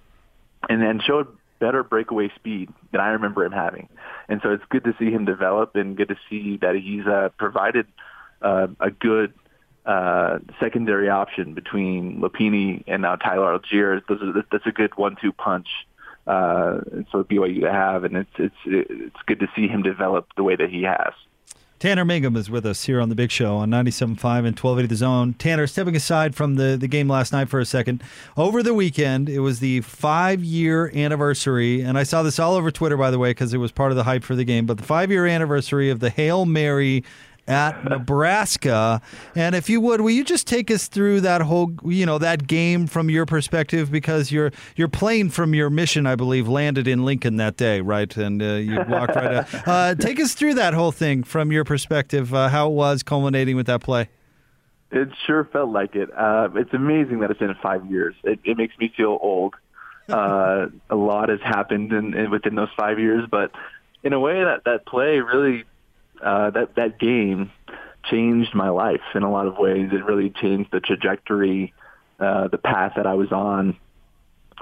and 0.69 0.81
then 0.81 1.00
showed 1.05 1.27
better 1.59 1.83
breakaway 1.83 2.29
speed 2.37 2.69
than 2.91 3.00
I 3.00 3.09
remember 3.11 3.45
him 3.45 3.53
having. 3.53 3.88
And 4.29 4.41
so 4.43 4.53
it's 4.53 4.65
good 4.69 4.85
to 4.85 4.95
see 4.99 5.11
him 5.11 5.25
develop 5.25 5.77
and 5.77 5.97
good 5.97 6.09
to 6.09 6.17
see 6.29 6.59
that 6.61 6.75
he's 6.75 7.06
uh, 7.06 7.29
provided 7.38 7.87
uh, 8.43 8.67
a 8.81 8.91
good 8.91 9.33
uh, 9.87 10.38
secondary 10.61 11.08
option 11.08 11.55
between 11.55 12.20
Lopini 12.20 12.84
and 12.87 13.02
now 13.02 13.17
Tyler 13.17 13.58
Allgeier. 13.58 14.02
Those 14.08 14.44
that's 14.50 14.67
a 14.67 14.73
good 14.73 14.96
one-two 14.96 15.32
punch 15.32 15.69
uh, 16.26 16.81
for 17.11 17.25
BYU 17.25 17.62
to 17.62 17.73
have, 17.73 18.05
and 18.05 18.17
it's 18.17 18.31
it's 18.38 18.55
it's 18.64 19.23
good 19.26 19.40
to 19.40 19.49
see 19.56 19.69
him 19.69 19.82
develop 19.82 20.29
the 20.37 20.43
way 20.43 20.56
that 20.56 20.70
he 20.70 20.82
has. 20.82 21.12
Tanner 21.82 22.05
Mangum 22.05 22.37
is 22.37 22.49
with 22.49 22.64
us 22.64 22.84
here 22.84 23.00
on 23.00 23.08
the 23.08 23.17
Big 23.17 23.32
Show 23.32 23.56
on 23.56 23.69
97.5 23.69 24.12
and 24.12 24.56
1280 24.56 24.87
The 24.87 24.95
Zone. 24.95 25.33
Tanner, 25.33 25.66
stepping 25.66 25.97
aside 25.97 26.37
from 26.37 26.54
the, 26.54 26.76
the 26.76 26.87
game 26.87 27.09
last 27.09 27.33
night 27.33 27.49
for 27.49 27.59
a 27.59 27.64
second, 27.64 28.04
over 28.37 28.62
the 28.62 28.73
weekend, 28.73 29.28
it 29.28 29.40
was 29.40 29.59
the 29.59 29.80
five 29.80 30.45
year 30.45 30.92
anniversary, 30.95 31.80
and 31.80 31.99
I 31.99 32.04
saw 32.04 32.23
this 32.23 32.38
all 32.38 32.54
over 32.54 32.71
Twitter, 32.71 32.97
by 32.97 33.11
the 33.11 33.18
way, 33.18 33.30
because 33.30 33.52
it 33.52 33.59
was 33.59 33.73
part 33.73 33.90
of 33.90 33.97
the 33.97 34.04
hype 34.04 34.23
for 34.23 34.37
the 34.37 34.45
game, 34.45 34.64
but 34.64 34.76
the 34.76 34.85
five 34.85 35.11
year 35.11 35.26
anniversary 35.26 35.90
of 35.90 35.99
the 35.99 36.11
Hail 36.11 36.47
Mary 36.47 37.02
at 37.49 37.84
Nebraska. 37.84 39.00
And 39.34 39.54
if 39.54 39.68
you 39.68 39.80
would, 39.80 40.00
will 40.00 40.11
you 40.11 40.25
just 40.25 40.46
take 40.46 40.70
us 40.70 40.88
through 40.88 41.22
that 41.22 41.42
whole, 41.42 41.72
you 41.84 42.06
know, 42.06 42.18
that 42.18 42.46
game 42.46 42.87
from 42.87 43.11
your 43.11 43.26
perspective? 43.26 43.90
Because 43.90 44.30
your 44.30 44.52
your 44.76 44.88
plane 44.88 45.28
from 45.28 45.54
your 45.54 45.70
mission, 45.70 46.06
I 46.06 46.14
believe, 46.14 46.49
landed 46.49 46.87
in 46.87 47.04
Lincoln 47.04 47.37
that 47.37 47.56
day, 47.56 47.80
right? 47.80 48.14
And 48.16 48.42
uh, 48.42 48.54
you 48.54 48.76
walked 48.88 49.16
right 49.16 49.34
out. 49.34 49.49
Uh, 49.72 49.94
take 49.94 50.20
us 50.20 50.34
through 50.34 50.54
that 50.54 50.75
whole 50.75 50.92
thing 50.92 51.22
from 51.22 51.50
your 51.50 51.64
perspective, 51.64 52.34
uh, 52.34 52.49
how 52.49 52.68
it 52.68 52.72
was 52.72 53.02
culminating 53.02 53.56
with 53.56 53.66
that 53.66 53.80
play. 53.80 54.08
It 54.90 55.08
sure 55.26 55.49
felt 55.52 55.70
like 55.70 55.94
it. 55.94 56.11
Uh, 56.14 56.49
it's 56.56 56.75
amazing 56.75 57.20
that 57.20 57.30
it's 57.30 57.40
been 57.40 57.54
five 57.62 57.90
years. 57.90 58.14
It, 58.22 58.40
it 58.44 58.56
makes 58.56 58.76
me 58.78 58.92
feel 58.96 59.18
old. 59.20 59.54
Uh, 60.08 60.66
a 60.90 60.96
lot 60.96 61.28
has 61.28 61.40
happened 61.40 61.92
in, 61.92 62.12
in, 62.12 62.30
within 62.30 62.56
those 62.56 62.68
five 62.76 62.99
years, 62.99 63.25
but 63.30 63.52
in 64.02 64.12
a 64.12 64.18
way, 64.18 64.42
that 64.42 64.64
that 64.64 64.84
play 64.84 65.20
really 65.20 65.64
uh, 66.23 66.50
that 66.50 66.75
that 66.76 66.99
game 66.99 67.50
changed 68.05 68.55
my 68.55 68.69
life 68.69 69.02
in 69.14 69.23
a 69.23 69.31
lot 69.31 69.47
of 69.47 69.59
ways. 69.59 69.91
It 69.93 70.05
really 70.05 70.31
changed 70.31 70.71
the 70.73 70.81
trajectory, 70.81 71.73
uh, 72.19 72.49
the 72.49 72.59
path 72.59 72.95
that 72.97 73.07
I 73.07 73.14
was 73.14 73.33
on. 73.33 73.76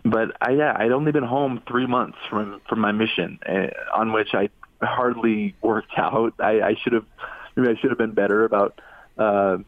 But 0.04 0.36
I, 0.40 0.52
yeah, 0.52 0.76
I'd 0.76 0.92
only 0.92 1.12
been 1.12 1.24
home 1.24 1.62
three 1.68 1.86
months 1.86 2.18
from 2.28 2.60
from 2.68 2.80
my 2.80 2.92
mission, 2.92 3.38
uh, 3.46 3.68
on 3.94 4.12
which 4.12 4.34
I 4.34 4.48
hardly 4.82 5.54
worked 5.62 5.92
out. 5.96 6.34
I, 6.38 6.60
I 6.60 6.74
should 6.82 6.92
have 6.92 7.06
maybe 7.56 7.68
I 7.68 7.80
should 7.80 7.90
have 7.90 7.98
been 7.98 8.14
better 8.14 8.44
about 8.44 8.80
uh, 9.18 9.58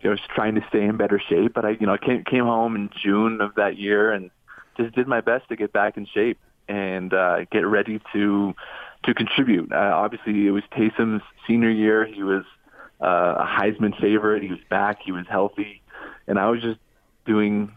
you 0.00 0.10
know 0.10 0.16
trying 0.34 0.56
to 0.56 0.64
stay 0.68 0.82
in 0.82 0.96
better 0.96 1.20
shape. 1.28 1.54
But 1.54 1.64
I 1.64 1.70
you 1.70 1.86
know 1.86 1.96
came 1.98 2.24
came 2.24 2.44
home 2.44 2.74
in 2.74 2.90
June 3.02 3.40
of 3.40 3.54
that 3.56 3.78
year 3.78 4.12
and 4.12 4.30
just 4.76 4.94
did 4.94 5.06
my 5.06 5.20
best 5.20 5.48
to 5.48 5.56
get 5.56 5.72
back 5.72 5.96
in 5.96 6.06
shape 6.06 6.38
and 6.68 7.12
uh, 7.14 7.44
get 7.50 7.60
ready 7.60 8.00
to 8.12 8.54
to 9.06 9.14
contribute. 9.14 9.72
Uh, 9.72 9.92
obviously, 9.94 10.46
it 10.46 10.50
was 10.50 10.62
Taysom's 10.72 11.22
senior 11.46 11.70
year. 11.70 12.04
He 12.04 12.22
was 12.22 12.44
uh, 13.00 13.36
a 13.38 13.46
Heisman 13.46 13.98
favorite. 14.00 14.42
He 14.42 14.50
was 14.50 14.58
back. 14.68 14.98
He 15.04 15.12
was 15.12 15.26
healthy, 15.28 15.82
and 16.26 16.38
I 16.38 16.50
was 16.50 16.60
just 16.60 16.78
doing 17.24 17.72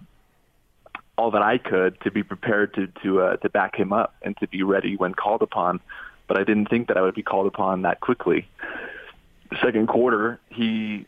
all 1.17 1.31
that 1.31 1.41
I 1.41 1.57
could 1.57 1.99
to 2.01 2.11
be 2.11 2.23
prepared 2.23 2.73
to 2.75 2.87
to 3.03 3.21
uh, 3.21 3.35
to 3.37 3.49
back 3.49 3.75
him 3.75 3.93
up 3.93 4.15
and 4.21 4.35
to 4.37 4.47
be 4.47 4.63
ready 4.63 4.95
when 4.95 5.13
called 5.13 5.41
upon. 5.41 5.79
But 6.27 6.39
I 6.39 6.43
didn't 6.43 6.69
think 6.69 6.87
that 6.87 6.97
I 6.97 7.01
would 7.01 7.15
be 7.15 7.23
called 7.23 7.47
upon 7.47 7.83
that 7.83 7.99
quickly. 8.01 8.47
Second 9.63 9.87
quarter, 9.87 10.39
he 10.49 11.05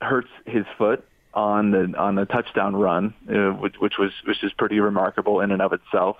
hurts 0.00 0.30
his 0.46 0.64
foot 0.78 1.04
on 1.34 1.70
the 1.70 1.94
on 1.98 2.14
the 2.14 2.24
touchdown 2.24 2.74
run, 2.74 3.14
uh, 3.28 3.50
which, 3.50 3.74
which 3.78 3.98
was 3.98 4.10
which 4.26 4.42
is 4.42 4.52
pretty 4.52 4.80
remarkable 4.80 5.40
in 5.40 5.50
and 5.50 5.62
of 5.62 5.72
itself. 5.72 6.16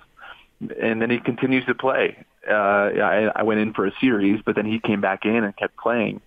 And 0.81 1.01
then 1.01 1.09
he 1.09 1.19
continues 1.19 1.65
to 1.65 1.75
play. 1.75 2.23
Uh, 2.47 2.53
I, 2.53 3.31
I 3.35 3.43
went 3.43 3.59
in 3.59 3.73
for 3.73 3.85
a 3.85 3.91
series, 3.99 4.41
but 4.45 4.55
then 4.55 4.65
he 4.65 4.79
came 4.79 5.01
back 5.01 5.25
in 5.25 5.43
and 5.43 5.55
kept 5.55 5.77
playing. 5.77 6.21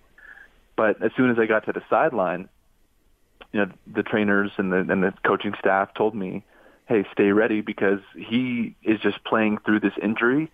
But 0.75 1.01
as 1.01 1.11
soon 1.15 1.29
as 1.29 1.37
I 1.39 1.45
got 1.45 1.65
to 1.65 1.73
the 1.73 1.81
sideline, 1.89 2.49
you 3.51 3.59
know, 3.59 3.71
the 3.87 4.03
trainers 4.03 4.51
and 4.57 4.71
the 4.71 4.77
and 4.77 5.03
the 5.03 5.13
coaching 5.25 5.53
staff 5.59 5.93
told 5.93 6.15
me, 6.15 6.43
"Hey, 6.87 7.05
stay 7.11 7.31
ready 7.31 7.61
because 7.61 7.99
he 8.15 8.75
is 8.83 8.99
just 8.99 9.23
playing 9.23 9.59
through 9.65 9.79
this 9.79 9.93
injury, 10.01 10.51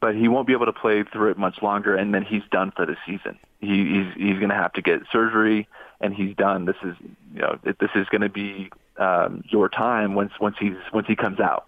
but 0.00 0.14
he 0.14 0.28
won't 0.28 0.46
be 0.46 0.52
able 0.52 0.66
to 0.66 0.72
play 0.72 1.02
through 1.02 1.30
it 1.30 1.38
much 1.38 1.62
longer, 1.62 1.94
and 1.96 2.14
then 2.14 2.22
he's 2.22 2.42
done 2.50 2.72
for 2.74 2.86
the 2.86 2.96
season. 3.06 3.38
He, 3.60 3.66
he's 3.68 4.14
he's 4.16 4.36
going 4.36 4.50
to 4.50 4.54
have 4.54 4.72
to 4.74 4.82
get 4.82 5.00
surgery, 5.10 5.68
and 6.00 6.14
he's 6.14 6.34
done. 6.36 6.64
This 6.66 6.76
is 6.82 6.94
you 7.34 7.40
know 7.40 7.58
this 7.62 7.90
is 7.94 8.06
going 8.08 8.22
to 8.22 8.28
be 8.28 8.70
um, 8.98 9.42
your 9.48 9.68
time 9.68 10.14
once 10.14 10.32
once 10.40 10.56
he's 10.58 10.76
once 10.92 11.06
he 11.06 11.16
comes 11.16 11.40
out. 11.40 11.66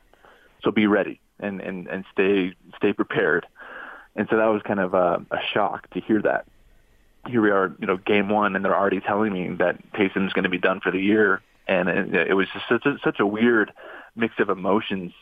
So 0.63 0.71
be 0.71 0.87
ready 0.87 1.21
and 1.43 1.61
and 1.61 1.87
and 1.89 2.05
stay 2.13 2.55
stay 2.77 2.93
prepared." 2.93 3.47
And 4.15 4.29
so 4.31 4.37
that 4.37 4.47
was 4.47 4.61
kind 4.63 4.81
of 4.81 4.93
a, 4.95 5.25
a 5.31 5.39
shock 5.55 5.89
to 5.91 6.01
hear 6.01 6.21
that 6.23 6.45
here 7.27 7.41
we 7.41 7.51
are, 7.51 7.75
you 7.79 7.87
know, 7.87 7.97
game 7.97 8.29
one, 8.29 8.57
and 8.57 8.65
they're 8.65 8.77
already 8.77 9.01
telling 9.01 9.33
me 9.33 9.55
that 9.59 9.93
Taysom's 9.93 10.33
going 10.33 10.45
to 10.45 10.51
be 10.51 10.59
done 10.59 10.81
for 10.81 10.91
the 10.91 10.99
year, 10.99 11.41
and 11.69 11.89
it, 11.89 12.31
it 12.31 12.35
was 12.35 12.49
just 12.53 12.65
such 12.69 12.85
a, 12.87 12.97
such 13.05 13.21
a 13.21 13.27
weird 13.27 13.73
mix 14.17 14.35
of 14.39 14.49
emotions 14.49 15.13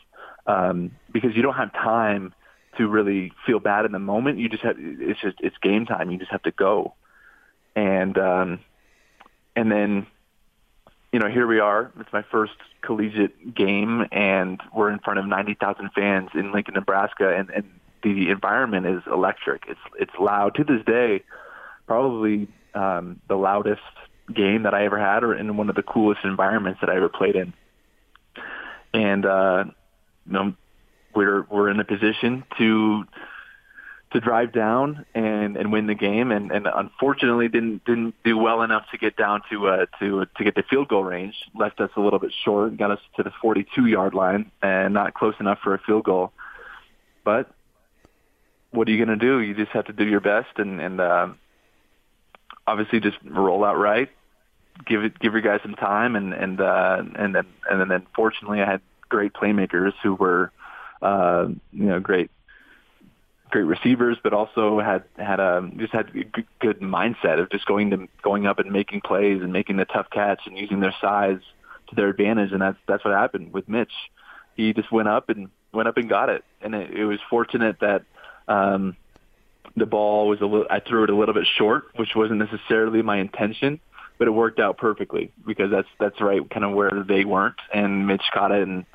um, 0.47 0.91
because 1.11 1.35
you 1.35 1.41
don't 1.41 1.55
have 1.55 1.71
time 1.73 2.33
to 2.77 2.87
really 2.87 3.31
feel 3.45 3.59
bad 3.59 3.85
in 3.85 3.91
the 3.91 3.99
moment. 3.99 4.39
You 4.39 4.49
just 4.49 4.63
have 4.63 4.77
it's 4.79 5.21
just 5.21 5.37
it's 5.41 5.55
game 5.61 5.85
time. 5.85 6.09
You 6.09 6.17
just 6.17 6.31
have 6.31 6.43
to 6.43 6.51
go, 6.51 6.95
and 7.75 8.17
um, 8.17 8.59
and 9.55 9.71
then 9.71 10.07
you 11.11 11.19
know 11.19 11.29
here 11.29 11.47
we 11.47 11.59
are. 11.59 11.91
It's 11.99 12.13
my 12.13 12.23
first 12.23 12.53
collegiate 12.81 13.55
game, 13.55 14.05
and 14.11 14.61
we're 14.75 14.91
in 14.91 14.99
front 14.99 15.19
of 15.19 15.25
ninety 15.25 15.55
thousand 15.55 15.91
fans 15.93 16.29
in 16.33 16.51
Lincoln, 16.51 16.73
Nebraska, 16.75 17.35
and 17.35 17.49
and 17.49 17.65
the 18.03 18.29
environment 18.29 18.87
is 18.87 19.01
electric. 19.11 19.63
It's 19.67 19.79
it's 19.99 20.13
loud 20.19 20.55
to 20.55 20.63
this 20.63 20.83
day 20.85 21.23
probably 21.91 22.47
um, 22.73 23.19
the 23.27 23.35
loudest 23.35 23.81
game 24.33 24.63
that 24.63 24.73
I 24.73 24.85
ever 24.85 24.97
had, 24.97 25.25
or 25.25 25.35
in 25.35 25.57
one 25.57 25.69
of 25.69 25.75
the 25.75 25.83
coolest 25.83 26.21
environments 26.23 26.79
that 26.79 26.89
I 26.89 26.95
ever 26.95 27.09
played 27.09 27.35
in. 27.35 27.53
And 28.93 29.25
uh, 29.25 29.65
you 30.25 30.31
know, 30.31 30.53
we're 31.13 31.43
we're 31.49 31.69
in 31.69 31.81
a 31.81 31.83
position 31.83 32.45
to 32.57 33.03
to 34.11 34.19
drive 34.19 34.51
down 34.51 35.05
and 35.13 35.55
and 35.55 35.71
win 35.71 35.87
the 35.87 35.95
game, 35.95 36.31
and 36.31 36.51
and 36.51 36.67
unfortunately 36.73 37.47
didn't 37.47 37.85
didn't 37.85 38.15
do 38.23 38.37
well 38.37 38.61
enough 38.61 38.85
to 38.91 38.97
get 38.97 39.15
down 39.15 39.41
to 39.49 39.67
uh, 39.67 39.85
to 39.99 40.25
to 40.37 40.43
get 40.43 40.55
the 40.55 40.63
field 40.63 40.89
goal 40.89 41.03
range. 41.03 41.35
Left 41.55 41.79
us 41.79 41.89
a 41.95 42.01
little 42.01 42.19
bit 42.19 42.33
short, 42.43 42.75
got 42.77 42.91
us 42.91 42.99
to 43.15 43.23
the 43.23 43.31
42 43.41 43.85
yard 43.85 44.13
line, 44.13 44.51
and 44.61 44.93
not 44.93 45.13
close 45.13 45.35
enough 45.39 45.59
for 45.63 45.73
a 45.73 45.79
field 45.79 46.03
goal. 46.03 46.33
But 47.23 47.49
what 48.71 48.87
are 48.87 48.91
you 48.91 49.03
going 49.03 49.17
to 49.17 49.25
do? 49.25 49.39
You 49.39 49.53
just 49.53 49.71
have 49.71 49.85
to 49.85 49.93
do 49.93 50.05
your 50.05 50.21
best, 50.21 50.57
and 50.57 50.81
and 50.81 50.99
uh, 50.99 51.29
obviously 52.67 52.99
just 52.99 53.17
roll 53.23 53.63
out 53.63 53.77
right, 53.77 54.09
give 54.85 55.03
it 55.03 55.17
give 55.19 55.33
your 55.33 55.41
guys 55.41 55.61
some 55.61 55.75
time, 55.75 56.17
and 56.17 56.33
and 56.33 56.59
uh, 56.59 57.01
and 57.15 57.33
then 57.33 57.45
and 57.69 57.89
then 57.89 58.05
fortunately 58.13 58.61
I 58.61 58.69
had 58.69 58.81
great 59.07 59.31
playmakers 59.33 59.93
who 60.03 60.15
were 60.15 60.51
uh, 61.01 61.47
you 61.71 61.85
know 61.85 62.01
great 62.01 62.29
great 63.51 63.63
receivers, 63.63 64.17
but 64.23 64.33
also 64.33 64.79
had 64.79 65.03
had 65.17 65.39
a 65.39 65.69
just 65.77 65.93
had 65.93 66.09
a 66.15 66.23
good 66.59 66.79
mindset 66.79 67.39
of 67.39 67.49
just 67.51 67.65
going 67.65 67.91
to 67.91 68.07
going 68.21 68.47
up 68.47 68.59
and 68.59 68.71
making 68.71 69.01
plays 69.01 69.41
and 69.41 69.53
making 69.53 69.77
the 69.77 69.85
tough 69.85 70.09
catch 70.09 70.41
and 70.45 70.57
using 70.57 70.79
their 70.79 70.95
size 71.01 71.39
to 71.89 71.95
their 71.95 72.09
advantage, 72.09 72.51
and 72.51 72.61
that's 72.61 72.77
that's 72.87 73.03
what 73.05 73.13
happened 73.13 73.53
with 73.53 73.67
Mitch. 73.69 73.93
He 74.55 74.73
just 74.73 74.91
went 74.91 75.07
up 75.07 75.29
and 75.29 75.49
went 75.73 75.87
up 75.87 75.97
and 75.97 76.09
got 76.09 76.29
it, 76.29 76.43
and 76.61 76.75
it, 76.75 76.91
it 76.91 77.05
was 77.05 77.19
fortunate 77.29 77.79
that 77.79 78.03
um, 78.47 78.95
the 79.75 79.85
ball 79.85 80.27
was 80.27 80.41
a 80.41 80.45
little, 80.45 80.67
I 80.69 80.79
threw 80.79 81.03
it 81.03 81.09
a 81.09 81.15
little 81.15 81.33
bit 81.33 81.47
short, 81.57 81.85
which 81.95 82.15
wasn't 82.15 82.39
necessarily 82.39 83.01
my 83.01 83.17
intention, 83.17 83.79
but 84.17 84.27
it 84.27 84.31
worked 84.31 84.59
out 84.59 84.77
perfectly 84.77 85.31
because 85.45 85.71
that's, 85.71 85.87
that's 85.99 86.19
right 86.21 86.47
kind 86.49 86.65
of 86.65 86.73
where 86.73 87.03
they 87.07 87.25
weren't. 87.25 87.55
And 87.73 88.07
Mitch 88.07 88.23
caught 88.33 88.51
it 88.51 88.67
and, 88.67 88.85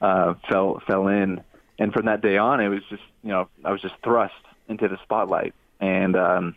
uh, 0.00 0.34
fell, 0.48 0.82
fell 0.86 1.08
in. 1.08 1.42
And 1.78 1.92
from 1.92 2.06
that 2.06 2.20
day 2.22 2.36
on, 2.36 2.60
it 2.60 2.68
was 2.68 2.82
just, 2.88 3.02
you 3.26 3.32
know, 3.32 3.48
I 3.64 3.72
was 3.72 3.82
just 3.82 3.94
thrust 4.04 4.34
into 4.68 4.86
the 4.86 4.98
spotlight 5.02 5.52
and, 5.80 6.14
um, 6.14 6.56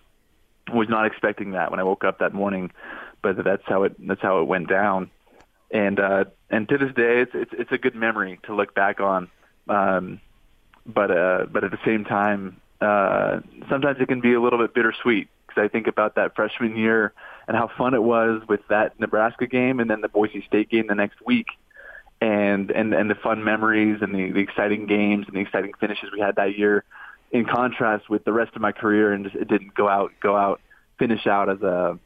was 0.71 0.87
not 0.87 1.07
expecting 1.07 1.51
that 1.51 1.71
when 1.71 1.79
I 1.79 1.83
woke 1.83 2.03
up 2.03 2.19
that 2.19 2.31
morning, 2.31 2.69
but 3.23 3.43
that's 3.43 3.63
how 3.65 3.83
it, 3.83 3.95
that's 4.07 4.21
how 4.21 4.39
it 4.41 4.43
went 4.43 4.69
down. 4.69 5.09
And, 5.71 5.99
uh, 5.99 6.25
and 6.51 6.69
to 6.69 6.77
this 6.77 6.93
day, 6.93 7.21
it's, 7.21 7.31
it's, 7.33 7.51
it's 7.53 7.71
a 7.71 7.79
good 7.79 7.95
memory 7.95 8.39
to 8.43 8.55
look 8.55 8.75
back 8.75 8.99
on. 8.99 9.29
Um, 9.67 10.21
but, 10.85 11.09
uh, 11.09 11.47
but 11.51 11.63
at 11.63 11.71
the 11.71 11.79
same 11.83 12.05
time, 12.05 12.61
uh, 12.81 13.39
sometimes 13.67 13.97
it 13.99 14.07
can 14.07 14.21
be 14.21 14.33
a 14.33 14.41
little 14.41 14.59
bit 14.59 14.75
bittersweet 14.75 15.27
because 15.47 15.63
I 15.63 15.67
think 15.67 15.87
about 15.87 16.15
that 16.15 16.35
freshman 16.35 16.77
year 16.77 17.13
and 17.47 17.57
how 17.57 17.69
fun 17.77 17.95
it 17.95 18.03
was 18.03 18.43
with 18.47 18.61
that 18.69 18.99
Nebraska 18.99 19.47
game 19.47 19.79
and 19.79 19.89
then 19.89 20.01
the 20.01 20.07
Boise 20.07 20.43
State 20.47 20.69
game 20.69 20.85
the 20.87 20.95
next 20.95 21.17
week, 21.25 21.47
and 22.21 22.71
and 22.71 22.93
and 22.93 23.09
the 23.09 23.15
fun 23.15 23.43
memories 23.43 23.99
and 24.01 24.13
the, 24.13 24.31
the 24.31 24.39
exciting 24.39 24.85
games 24.85 25.25
and 25.27 25.35
the 25.35 25.41
exciting 25.41 25.71
finishes 25.79 26.09
we 26.11 26.19
had 26.19 26.35
that 26.35 26.57
year. 26.57 26.83
In 27.31 27.45
contrast 27.45 28.09
with 28.09 28.25
the 28.25 28.33
rest 28.33 28.55
of 28.55 28.61
my 28.61 28.71
career, 28.71 29.13
and 29.13 29.23
just 29.23 29.35
it 29.35 29.47
didn't 29.47 29.75
go 29.75 29.87
out 29.87 30.11
go 30.19 30.35
out 30.35 30.61
finish 30.97 31.27
out 31.27 31.49
as 31.49 31.61
a 31.61 31.99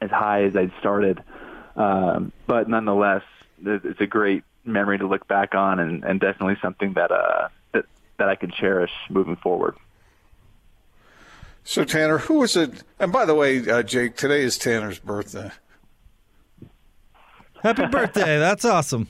as 0.00 0.10
high 0.10 0.44
as 0.44 0.56
I'd 0.56 0.72
started. 0.80 1.22
Um, 1.76 2.32
but 2.46 2.68
nonetheless, 2.68 3.22
it's 3.64 4.00
a 4.00 4.06
great 4.06 4.44
memory 4.64 4.98
to 4.98 5.06
look 5.06 5.26
back 5.28 5.54
on, 5.54 5.78
and, 5.80 6.04
and 6.04 6.20
definitely 6.20 6.56
something 6.62 6.94
that 6.94 7.10
uh, 7.10 7.48
that 7.72 7.84
that 8.18 8.28
I 8.28 8.34
can 8.34 8.50
cherish 8.50 8.90
moving 9.10 9.36
forward. 9.36 9.76
So 11.64 11.84
Tanner, 11.84 12.18
who 12.18 12.38
was 12.40 12.56
it? 12.56 12.82
And 12.98 13.12
by 13.12 13.26
the 13.26 13.34
way, 13.34 13.68
uh, 13.68 13.82
Jake, 13.82 14.16
today 14.16 14.42
is 14.42 14.56
Tanner's 14.56 14.98
birthday. 14.98 15.50
Happy 17.62 17.86
birthday! 17.86 18.38
That's 18.38 18.64
awesome. 18.64 19.08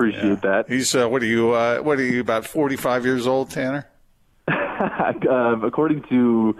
Appreciate 0.00 0.22
yeah. 0.22 0.34
that. 0.36 0.64
He's 0.66 0.94
uh, 0.94 1.06
what 1.08 1.22
are 1.22 1.26
you? 1.26 1.50
Uh, 1.50 1.80
what 1.80 1.98
are 1.98 2.02
you? 2.02 2.22
About 2.22 2.46
forty-five 2.46 3.04
years 3.04 3.26
old, 3.26 3.50
Tanner. 3.50 3.86
um, 4.48 5.62
according 5.62 6.04
to 6.04 6.56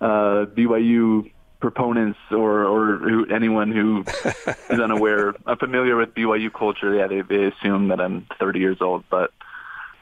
uh, 0.00 0.46
BYU 0.54 1.32
proponents 1.58 2.18
or 2.30 2.64
or 2.64 2.98
who, 2.98 3.26
anyone 3.26 3.72
who 3.72 4.04
is 4.70 4.78
unaware, 4.78 5.34
unfamiliar 5.46 5.96
with 5.96 6.14
BYU 6.14 6.52
culture, 6.52 6.94
yeah, 6.94 7.08
they 7.08 7.22
they 7.22 7.46
assume 7.46 7.88
that 7.88 8.00
I'm 8.00 8.24
30 8.38 8.60
years 8.60 8.78
old, 8.80 9.02
but 9.10 9.32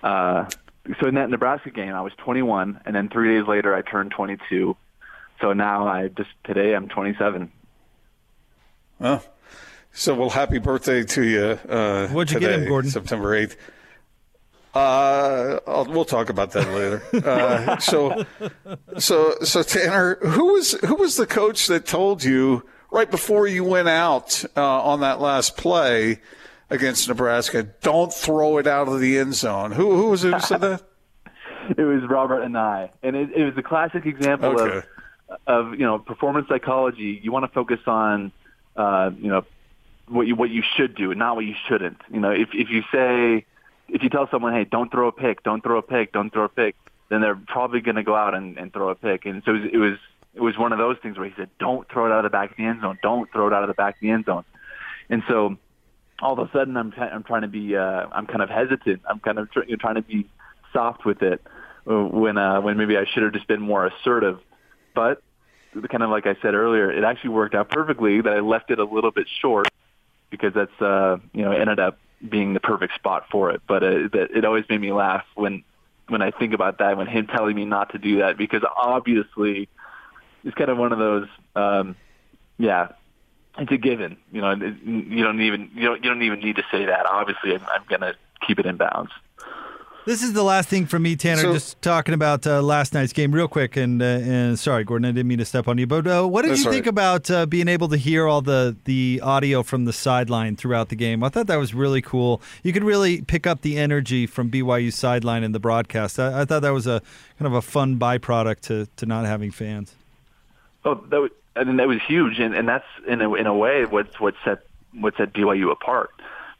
uh, 0.03 0.45
so 1.01 1.07
in 1.07 1.15
that 1.15 1.31
Nebraska 1.31 1.71
game, 1.71 1.95
I 1.95 2.03
was 2.03 2.13
21, 2.19 2.83
and 2.85 2.95
then 2.95 3.09
three 3.09 3.35
days 3.35 3.49
later, 3.49 3.75
I 3.75 3.81
turned 3.81 4.11
22. 4.11 4.77
So 5.41 5.55
now 5.55 5.89
I 5.89 6.09
just 6.09 6.29
today 6.45 6.75
I'm 6.75 6.89
27. 6.91 7.51
Oh, 9.01 9.23
so 9.95 10.15
well, 10.15 10.31
happy 10.31 10.59
birthday 10.59 11.03
to 11.05 11.23
you. 11.23 11.59
Uh, 11.69 12.09
What'd 12.09 12.33
you 12.33 12.41
today, 12.41 12.53
get 12.53 12.63
him, 12.63 12.69
Gordon? 12.69 12.91
September 12.91 13.35
8th. 13.35 13.57
Uh, 14.75 15.61
I'll, 15.67 15.85
we'll 15.87 16.05
talk 16.05 16.29
about 16.29 16.51
that 16.53 16.69
later. 16.69 17.03
Uh, 17.25 17.79
so, 17.79 18.27
so, 18.99 19.37
so 19.43 19.63
Tanner, 19.63 20.17
who 20.17 20.55
was 20.55 20.73
who 20.73 20.97
was 20.97 21.17
the 21.17 21.27
coach 21.27 21.69
that 21.69 21.87
told 21.87 22.23
you 22.23 22.65
right 22.91 23.11
before 23.11 23.47
you 23.47 23.65
went 23.65 23.89
out 23.89 24.45
uh, 24.57 24.83
on 24.83 25.01
that 25.01 25.21
last 25.21 25.57
play? 25.57 26.21
against 26.71 27.09
Nebraska. 27.09 27.63
Don't 27.63 28.13
throw 28.13 28.59
it 28.59 28.67
out 28.67 28.89
of 28.89 29.01
the 29.01 29.19
end 29.19 29.35
zone. 29.35 29.73
Who 29.73 29.97
who 29.97 30.11
was 30.11 30.25
it 30.25 30.35
who 30.35 30.41
said 30.41 30.61
that? 30.61 30.83
it 31.77 31.83
was 31.83 32.03
Robert 32.09 32.43
Anae, 32.43 32.91
and 33.03 33.17
it, 33.17 33.31
it 33.35 33.45
was 33.45 33.57
a 33.57 33.63
classic 33.63 34.07
example 34.07 34.61
okay. 34.61 34.87
of 35.47 35.65
of 35.67 35.73
you 35.73 35.87
know 35.87 35.99
performance 35.99 36.49
psychology. 36.49 37.21
You 37.23 37.33
want 37.33 37.45
to 37.45 37.53
focus 37.53 37.81
on 37.87 38.33
uh, 38.77 39.11
you 39.17 39.29
know 39.29 39.45
what 40.09 40.27
you 40.27 40.35
what 40.35 40.51
you 40.51 40.63
should 40.77 40.95
do, 40.95 41.15
not 41.15 41.37
what 41.37 41.45
you 41.45 41.55
shouldn't. 41.69 42.01
You 42.11 42.21
know, 42.21 42.31
if 42.31 42.49
if 42.53 42.71
you 42.71 42.83
say 42.93 43.47
if 43.89 44.03
you 44.03 44.09
tell 44.09 44.29
someone, 44.31 44.53
hey, 44.53 44.65
don't 44.65 44.91
throw 44.91 45.09
a 45.09 45.13
pick, 45.13 45.43
don't 45.43 45.63
throw 45.63 45.79
a 45.79 45.83
pick, 45.83 46.13
don't 46.13 46.33
throw 46.33 46.45
a 46.45 46.49
pick, 46.49 46.77
then 47.09 47.21
they're 47.21 47.37
probably 47.37 47.81
going 47.81 47.97
to 47.97 48.03
go 48.03 48.15
out 48.15 48.35
and, 48.35 48.57
and 48.57 48.73
throw 48.73 48.89
a 48.89 48.95
pick. 48.95 49.27
And 49.27 49.43
so 49.45 49.53
it 49.53 49.61
was, 49.61 49.71
it 49.73 49.79
was 49.79 49.99
it 50.35 50.41
was 50.41 50.59
one 50.59 50.73
of 50.73 50.79
those 50.79 50.97
things 51.03 51.17
where 51.17 51.29
he 51.29 51.35
said, 51.37 51.49
don't 51.61 51.89
throw 51.89 52.07
it 52.07 52.13
out 52.13 52.25
of 52.25 52.25
the 52.25 52.31
back 52.31 52.51
of 52.51 52.57
the 52.57 52.65
end 52.65 52.81
zone, 52.81 52.99
don't 53.03 53.31
throw 53.31 53.47
it 53.47 53.53
out 53.53 53.63
of 53.63 53.69
the 53.69 53.75
back 53.75 53.95
of 53.95 54.01
the 54.01 54.11
end 54.11 54.25
zone. 54.25 54.45
And 55.09 55.23
so 55.29 55.57
all 56.21 56.33
of 56.33 56.39
a 56.39 56.51
sudden 56.53 56.77
I'm 56.77 56.93
I'm 56.97 57.23
trying 57.23 57.43
to 57.43 57.49
be 57.49 57.77
uh, 57.77 58.07
I'm 58.13 58.27
kind 58.27 58.43
of 58.43 58.51
hesitant. 58.51 59.03
I'm 59.09 59.21
kind 59.21 59.39
of 59.39 59.51
tr- 59.51 59.61
trying 59.79 59.97
to 59.97 60.03
be 60.03 60.29
soft 60.73 61.05
with 61.05 61.23
it 61.23 61.41
uh, 61.89 62.05
when 62.05 62.37
uh, 62.37 62.61
when 62.61 62.77
maybe 62.77 62.97
I 62.97 63.05
should 63.05 63.23
have 63.23 63.33
just 63.33 63.47
been 63.47 63.61
more 63.61 63.87
assertive. 63.87 64.41
But 64.95 65.23
kind 65.89 66.03
of 66.03 66.11
like 66.11 66.27
I 66.27 66.37
said 66.41 66.55
earlier, 66.55 66.91
it 66.91 67.05
actually 67.05 67.31
worked 67.31 67.55
out 67.55 67.69
perfectly 67.69 68.21
that 68.21 68.33
I 68.33 68.41
left 68.41 68.71
it 68.71 68.79
a 68.79 68.85
little 68.85 69.11
bit 69.11 69.27
short 69.41 69.69
because 70.37 70.55
that's 70.55 70.83
uh, 70.83 71.19
you 71.33 71.43
know 71.43 71.53
ended 71.53 71.79
up 71.79 71.99
being 72.29 72.55
the 72.55 72.61
perfect 72.61 72.95
spot 72.95 73.25
for 73.31 73.51
it. 73.51 73.63
But 73.67 73.83
uh, 73.83 74.07
it, 74.07 74.15
it 74.15 74.45
always 74.45 74.65
made 74.69 74.81
me 74.81 74.93
laugh 74.93 75.25
when 75.35 75.63
when 76.09 76.23
I 76.23 76.31
think 76.31 76.53
about 76.53 76.79
that 76.79 76.97
when 76.97 77.07
him 77.07 77.27
telling 77.27 77.57
me 77.57 77.65
not 77.65 77.93
to 77.93 77.99
do 77.99 78.19
that 78.19 78.37
because 78.37 78.63
obviously 78.77 79.69
it's 80.45 80.55
kind 80.55 80.71
of 80.71 80.77
one 80.77 80.93
of 80.93 80.99
those 80.99 81.29
um, 81.57 81.97
yeah 82.59 82.89
it's 83.59 83.71
a 83.71 83.77
given. 83.77 84.17
You 84.33 84.41
know, 84.41 84.51
it, 84.51 84.83
you 84.85 85.23
don't 85.23 85.41
even 85.41 85.71
you 85.75 85.83
don't 85.87 86.03
you 86.03 86.11
don't 86.11 86.23
even 86.23 86.41
need 86.41 86.57
to 86.57 86.65
say 86.71 86.87
that. 86.87 87.07
Obviously, 87.07 87.55
I'm, 87.55 87.65
I'm 87.73 87.85
going 87.89 88.01
to 88.01 88.15
keep 88.47 88.59
it 88.59 88.67
in 88.67 88.77
bounds. 88.77 89.13
This 90.07 90.23
is 90.23 90.35
the 90.35 90.43
last 90.43 90.69
thing 90.69 90.85
for 90.85 90.99
me, 90.99 91.17
Tanner. 91.17 91.41
So, 91.41 91.53
just 91.55 91.81
talking 91.81 92.13
about 92.13 92.47
uh, 92.47 92.61
last 92.61 92.93
night's 92.93 93.15
game, 93.15 93.33
real 93.33 93.49
quick. 93.49 93.75
And 93.79 94.03
uh, 94.03 94.05
and 94.05 94.59
sorry, 94.59 94.85
Gordon, 94.85 95.07
I 95.07 95.13
didn't 95.13 95.29
mean 95.29 95.39
to 95.39 95.47
step 95.47 95.67
on 95.67 95.79
you. 95.79 95.87
But 95.87 96.07
uh, 96.07 96.27
what 96.27 96.43
did 96.43 96.59
you 96.59 96.65
think 96.65 96.85
right. 96.85 96.89
about 96.89 97.31
uh, 97.31 97.47
being 97.47 97.69
able 97.69 97.89
to 97.89 97.97
hear 97.97 98.27
all 98.27 98.43
the 98.43 98.77
the 98.85 99.21
audio 99.23 99.63
from 99.63 99.87
the 99.87 99.95
sideline 99.95 100.57
throughout 100.57 100.91
the 100.91 100.97
game? 100.97 101.25
I 101.25 101.31
thought 101.31 101.47
that 101.47 101.57
was 101.57 101.73
really 101.73 102.03
cool. 102.03 102.43
You 102.63 102.75
could 102.75 102.85
really 102.85 103.23
pick 103.23 103.47
up 103.47 103.63
the 103.63 103.79
energy 103.79 104.27
from 104.27 104.51
BYU 104.51 104.93
sideline 104.93 105.43
in 105.43 105.53
the 105.53 105.61
broadcast. 105.61 106.21
I, 106.21 106.43
I 106.43 106.45
thought 106.45 106.61
that 106.61 106.73
was 106.73 106.87
a 106.87 107.01
kind 107.39 107.47
of 107.47 107.55
a 107.55 107.63
fun 107.63 107.99
byproduct 107.99 108.61
to 108.63 108.87
to 108.97 109.07
not 109.07 109.25
having 109.25 109.51
fans. 109.51 109.95
Oh, 110.85 110.97
that 111.09 111.21
was, 111.21 111.31
I 111.57 111.65
mean 111.65 111.79
that 111.79 111.89
was 111.89 112.03
huge, 112.03 112.41
and, 112.41 112.55
and 112.55 112.69
that's 112.69 112.85
in 113.09 113.23
a, 113.23 113.33
in 113.35 113.47
a 113.47 113.55
way 113.55 113.87
what's 113.87 114.21
what 114.21 114.35
set 114.45 114.67
what 114.93 115.17
set 115.17 115.33
BYU 115.33 115.73
apart 115.73 116.11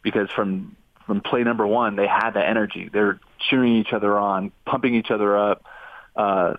because 0.03 0.31
from 0.31 0.77
from 1.07 1.21
play 1.21 1.43
number 1.43 1.67
one, 1.67 1.97
they 1.97 2.07
had 2.07 2.31
the 2.31 2.47
energy. 2.47 2.89
They're 2.93 3.21
cheering 3.49 3.77
each 3.77 3.93
other 3.93 4.19
on, 4.19 4.53
pumping 4.65 4.95
each 4.95 5.11
other 5.11 5.37
up. 5.37 5.65
Uh, 6.17 6.55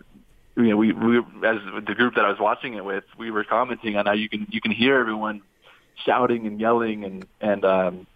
you 0.56 0.70
know, 0.70 0.78
we, 0.78 0.94
we 0.94 1.18
as 1.18 1.58
the 1.86 1.96
group 1.96 2.16
that 2.16 2.26
I 2.26 2.30
was 2.30 2.40
watching 2.40 2.76
it 2.76 2.86
with, 2.86 3.04
we 3.18 3.32
were 3.32 3.44
commenting 3.44 3.98
on 3.98 4.06
how 4.06 4.14
you 4.14 4.30
can 4.30 4.48
you 4.50 4.62
can 4.62 4.72
hear 4.72 4.98
everyone 5.00 5.42
shouting 6.06 6.48
and 6.48 6.60
yelling 6.60 7.04
and 7.04 7.26
and 7.42 7.66
um, 7.66 8.08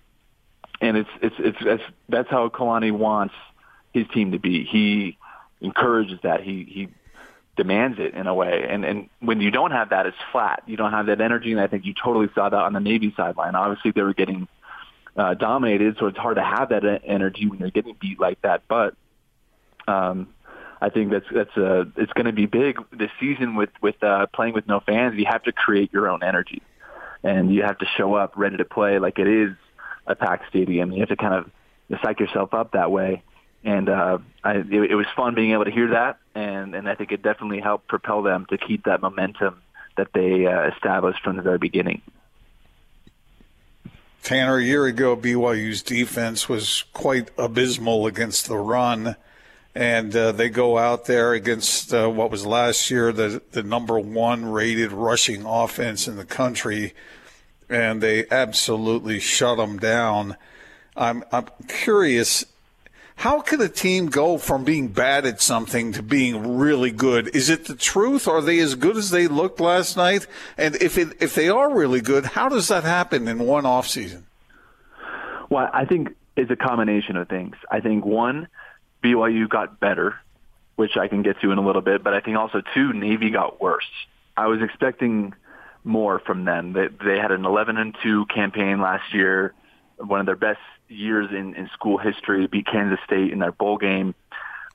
and 0.81 0.97
it's 0.97 1.09
it's 1.21 1.35
it's, 1.39 1.57
it's 1.61 1.83
that's 2.07 2.29
how 2.29 2.47
Kalani 2.49 2.91
wants 2.91 3.33
his 3.93 4.07
team 4.13 4.31
to 4.31 4.39
be. 4.39 4.63
He 4.63 5.17
encourages 5.61 6.19
that. 6.23 6.41
He 6.41 6.63
he 6.63 6.89
demands 7.57 7.99
it 7.99 8.13
in 8.13 8.27
a 8.27 8.33
way. 8.33 8.65
And 8.69 8.85
and 8.85 9.09
when 9.19 9.41
you 9.41 9.51
don't 9.51 9.71
have 9.71 9.89
that, 9.89 10.05
it's 10.05 10.17
flat. 10.31 10.63
You 10.65 10.77
don't 10.77 10.91
have 10.91 11.07
that 11.07 11.19
energy, 11.19 11.51
and 11.51 11.59
I 11.59 11.67
think 11.67 11.85
you 11.85 11.93
totally 11.93 12.29
saw 12.33 12.47
that 12.49 12.55
on 12.55 12.73
the 12.73 12.79
Navy 12.79 13.13
sideline. 13.17 13.55
Obviously, 13.55 13.91
they 13.91 14.01
were 14.01 14.13
getting 14.13 14.47
uh, 15.19 15.33
dominated, 15.33 15.97
so 15.99 16.07
it's 16.07 16.17
hard 16.17 16.37
to 16.37 16.43
have 16.43 16.69
that 16.69 17.01
energy 17.03 17.45
when 17.45 17.59
you're 17.59 17.71
getting 17.71 17.95
beat 17.99 18.19
like 18.19 18.41
that. 18.41 18.63
But 18.69 18.95
um, 19.85 20.29
I 20.81 20.89
think 20.89 21.11
that's 21.11 21.25
that's 21.29 21.55
a 21.57 21.87
it's 21.97 22.13
going 22.13 22.27
to 22.27 22.31
be 22.31 22.45
big 22.45 22.77
this 22.91 23.11
season 23.19 23.55
with 23.55 23.69
with 23.81 24.01
uh, 24.01 24.27
playing 24.27 24.53
with 24.53 24.65
no 24.67 24.79
fans. 24.79 25.15
You 25.17 25.25
have 25.29 25.43
to 25.43 25.51
create 25.51 25.91
your 25.91 26.09
own 26.09 26.23
energy, 26.23 26.61
and 27.21 27.53
you 27.53 27.63
have 27.63 27.77
to 27.79 27.85
show 27.97 28.15
up 28.15 28.33
ready 28.37 28.57
to 28.57 28.65
play 28.65 28.97
like 28.99 29.19
it 29.19 29.27
is 29.27 29.55
a 30.07 30.15
packed 30.15 30.47
stadium. 30.47 30.93
You 30.93 31.01
have 31.01 31.09
to 31.09 31.17
kind 31.17 31.33
of 31.33 31.99
psych 32.01 32.21
yourself 32.21 32.53
up 32.53 32.71
that 32.71 32.89
way. 32.89 33.23
And 33.61 33.89
uh, 33.89 34.19
I, 34.41 34.53
it, 34.53 34.91
it 34.91 34.95
was 34.95 35.05
fun 35.17 35.35
being 35.35 35.51
able 35.51 35.65
to 35.65 35.71
hear 35.71 35.89
that, 35.89 36.17
and 36.33 36.73
and 36.75 36.87
I 36.87 36.95
think 36.95 37.11
it 37.11 37.21
definitely 37.21 37.59
helped 37.59 37.89
propel 37.89 38.21
them 38.21 38.45
to 38.51 38.57
keep 38.57 38.85
that 38.85 39.01
momentum 39.01 39.61
that 39.97 40.07
they 40.13 40.45
uh, 40.45 40.69
established 40.69 41.21
from 41.25 41.35
the 41.35 41.41
very 41.41 41.57
beginning. 41.57 42.01
Tanner, 44.23 44.57
a 44.57 44.63
year 44.63 44.85
ago, 44.85 45.15
BYU's 45.15 45.81
defense 45.81 46.47
was 46.47 46.83
quite 46.93 47.29
abysmal 47.37 48.05
against 48.05 48.47
the 48.47 48.57
run, 48.57 49.15
and 49.73 50.15
uh, 50.15 50.31
they 50.31 50.49
go 50.49 50.77
out 50.77 51.05
there 51.05 51.33
against 51.33 51.93
uh, 51.93 52.07
what 52.09 52.29
was 52.29 52.45
last 52.45 52.91
year 52.91 53.11
the 53.11 53.41
the 53.51 53.63
number 53.63 53.97
one 53.97 54.45
rated 54.45 54.91
rushing 54.91 55.45
offense 55.45 56.07
in 56.07 56.17
the 56.17 56.25
country, 56.25 56.93
and 57.69 58.01
they 58.01 58.25
absolutely 58.29 59.19
shut 59.19 59.57
them 59.57 59.77
down. 59.77 60.35
I'm 60.95 61.23
I'm 61.31 61.47
curious 61.67 62.45
how 63.19 63.41
can 63.41 63.59
a 63.59 63.67
team 63.67 64.05
go 64.05 64.37
from 64.37 64.63
being 64.63 64.87
bad 64.87 65.25
at 65.25 65.41
something 65.41 65.91
to 65.91 66.01
being 66.01 66.57
really 66.57 66.89
good? 66.89 67.35
Is 67.35 67.49
it 67.49 67.65
the 67.65 67.75
truth? 67.75 68.29
Are 68.29 68.41
they 68.41 68.59
as 68.59 68.75
good 68.75 68.95
as 68.95 69.09
they 69.09 69.27
looked 69.27 69.59
last 69.59 69.97
night? 69.97 70.25
And 70.57 70.77
if 70.77 70.97
it, 70.97 71.21
if 71.21 71.35
they 71.35 71.49
are 71.49 71.75
really 71.75 71.99
good, 71.99 72.23
how 72.23 72.47
does 72.47 72.69
that 72.69 72.85
happen 72.85 73.27
in 73.27 73.39
one 73.39 73.65
off 73.65 73.89
season? 73.89 74.25
Well, 75.49 75.69
I 75.73 75.83
think 75.83 76.15
it's 76.37 76.49
a 76.49 76.55
combination 76.55 77.17
of 77.17 77.27
things. 77.27 77.57
I 77.69 77.81
think 77.81 78.05
one, 78.05 78.47
BYU 79.03 79.49
got 79.49 79.81
better, 79.81 80.15
which 80.77 80.95
I 80.95 81.09
can 81.09 81.21
get 81.21 81.41
to 81.41 81.51
in 81.51 81.57
a 81.57 81.65
little 81.65 81.81
bit, 81.81 82.01
but 82.01 82.13
I 82.13 82.21
think 82.21 82.37
also 82.37 82.61
two, 82.73 82.93
Navy 82.93 83.31
got 83.31 83.59
worse. 83.59 83.89
I 84.37 84.47
was 84.47 84.61
expecting 84.61 85.33
more 85.83 86.19
from 86.19 86.45
them. 86.45 86.71
They, 86.71 86.87
they 87.03 87.19
had 87.19 87.33
an 87.33 87.43
11 87.43 87.75
and 87.75 87.97
2 88.01 88.27
campaign 88.27 88.79
last 88.79 89.13
year, 89.13 89.53
one 89.97 90.21
of 90.21 90.25
their 90.25 90.37
best 90.37 90.61
years 90.89 91.29
in, 91.31 91.55
in 91.55 91.69
school 91.73 91.97
history, 91.97 92.47
beat 92.47 92.65
Kansas 92.65 92.99
State 93.05 93.31
in 93.31 93.39
their 93.39 93.51
bowl 93.51 93.77
game. 93.77 94.15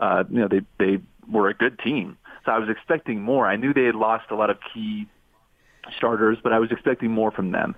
Uh, 0.01 0.25
you 0.31 0.41
know, 0.41 0.49
they 0.49 0.63
they 0.79 1.03
were 1.29 1.49
a 1.49 1.55
good 1.55 1.79
team. 1.79 2.17
So 2.45 2.53
I 2.53 2.59
was 2.59 2.69
expecting 2.69 3.23
more. 3.23 3.47
I 3.47 3.57
knew 3.57 3.73
they 3.73 3.85
had 3.85 3.95
lost 3.95 4.31
a 4.31 4.35
lot 4.35 4.51
of 4.51 4.59
key 4.73 5.07
starters, 5.97 6.39
but 6.43 6.53
I 6.53 6.59
was 6.59 6.71
expecting 6.71 7.11
more 7.11 7.31
from 7.31 7.53
them. 7.53 7.77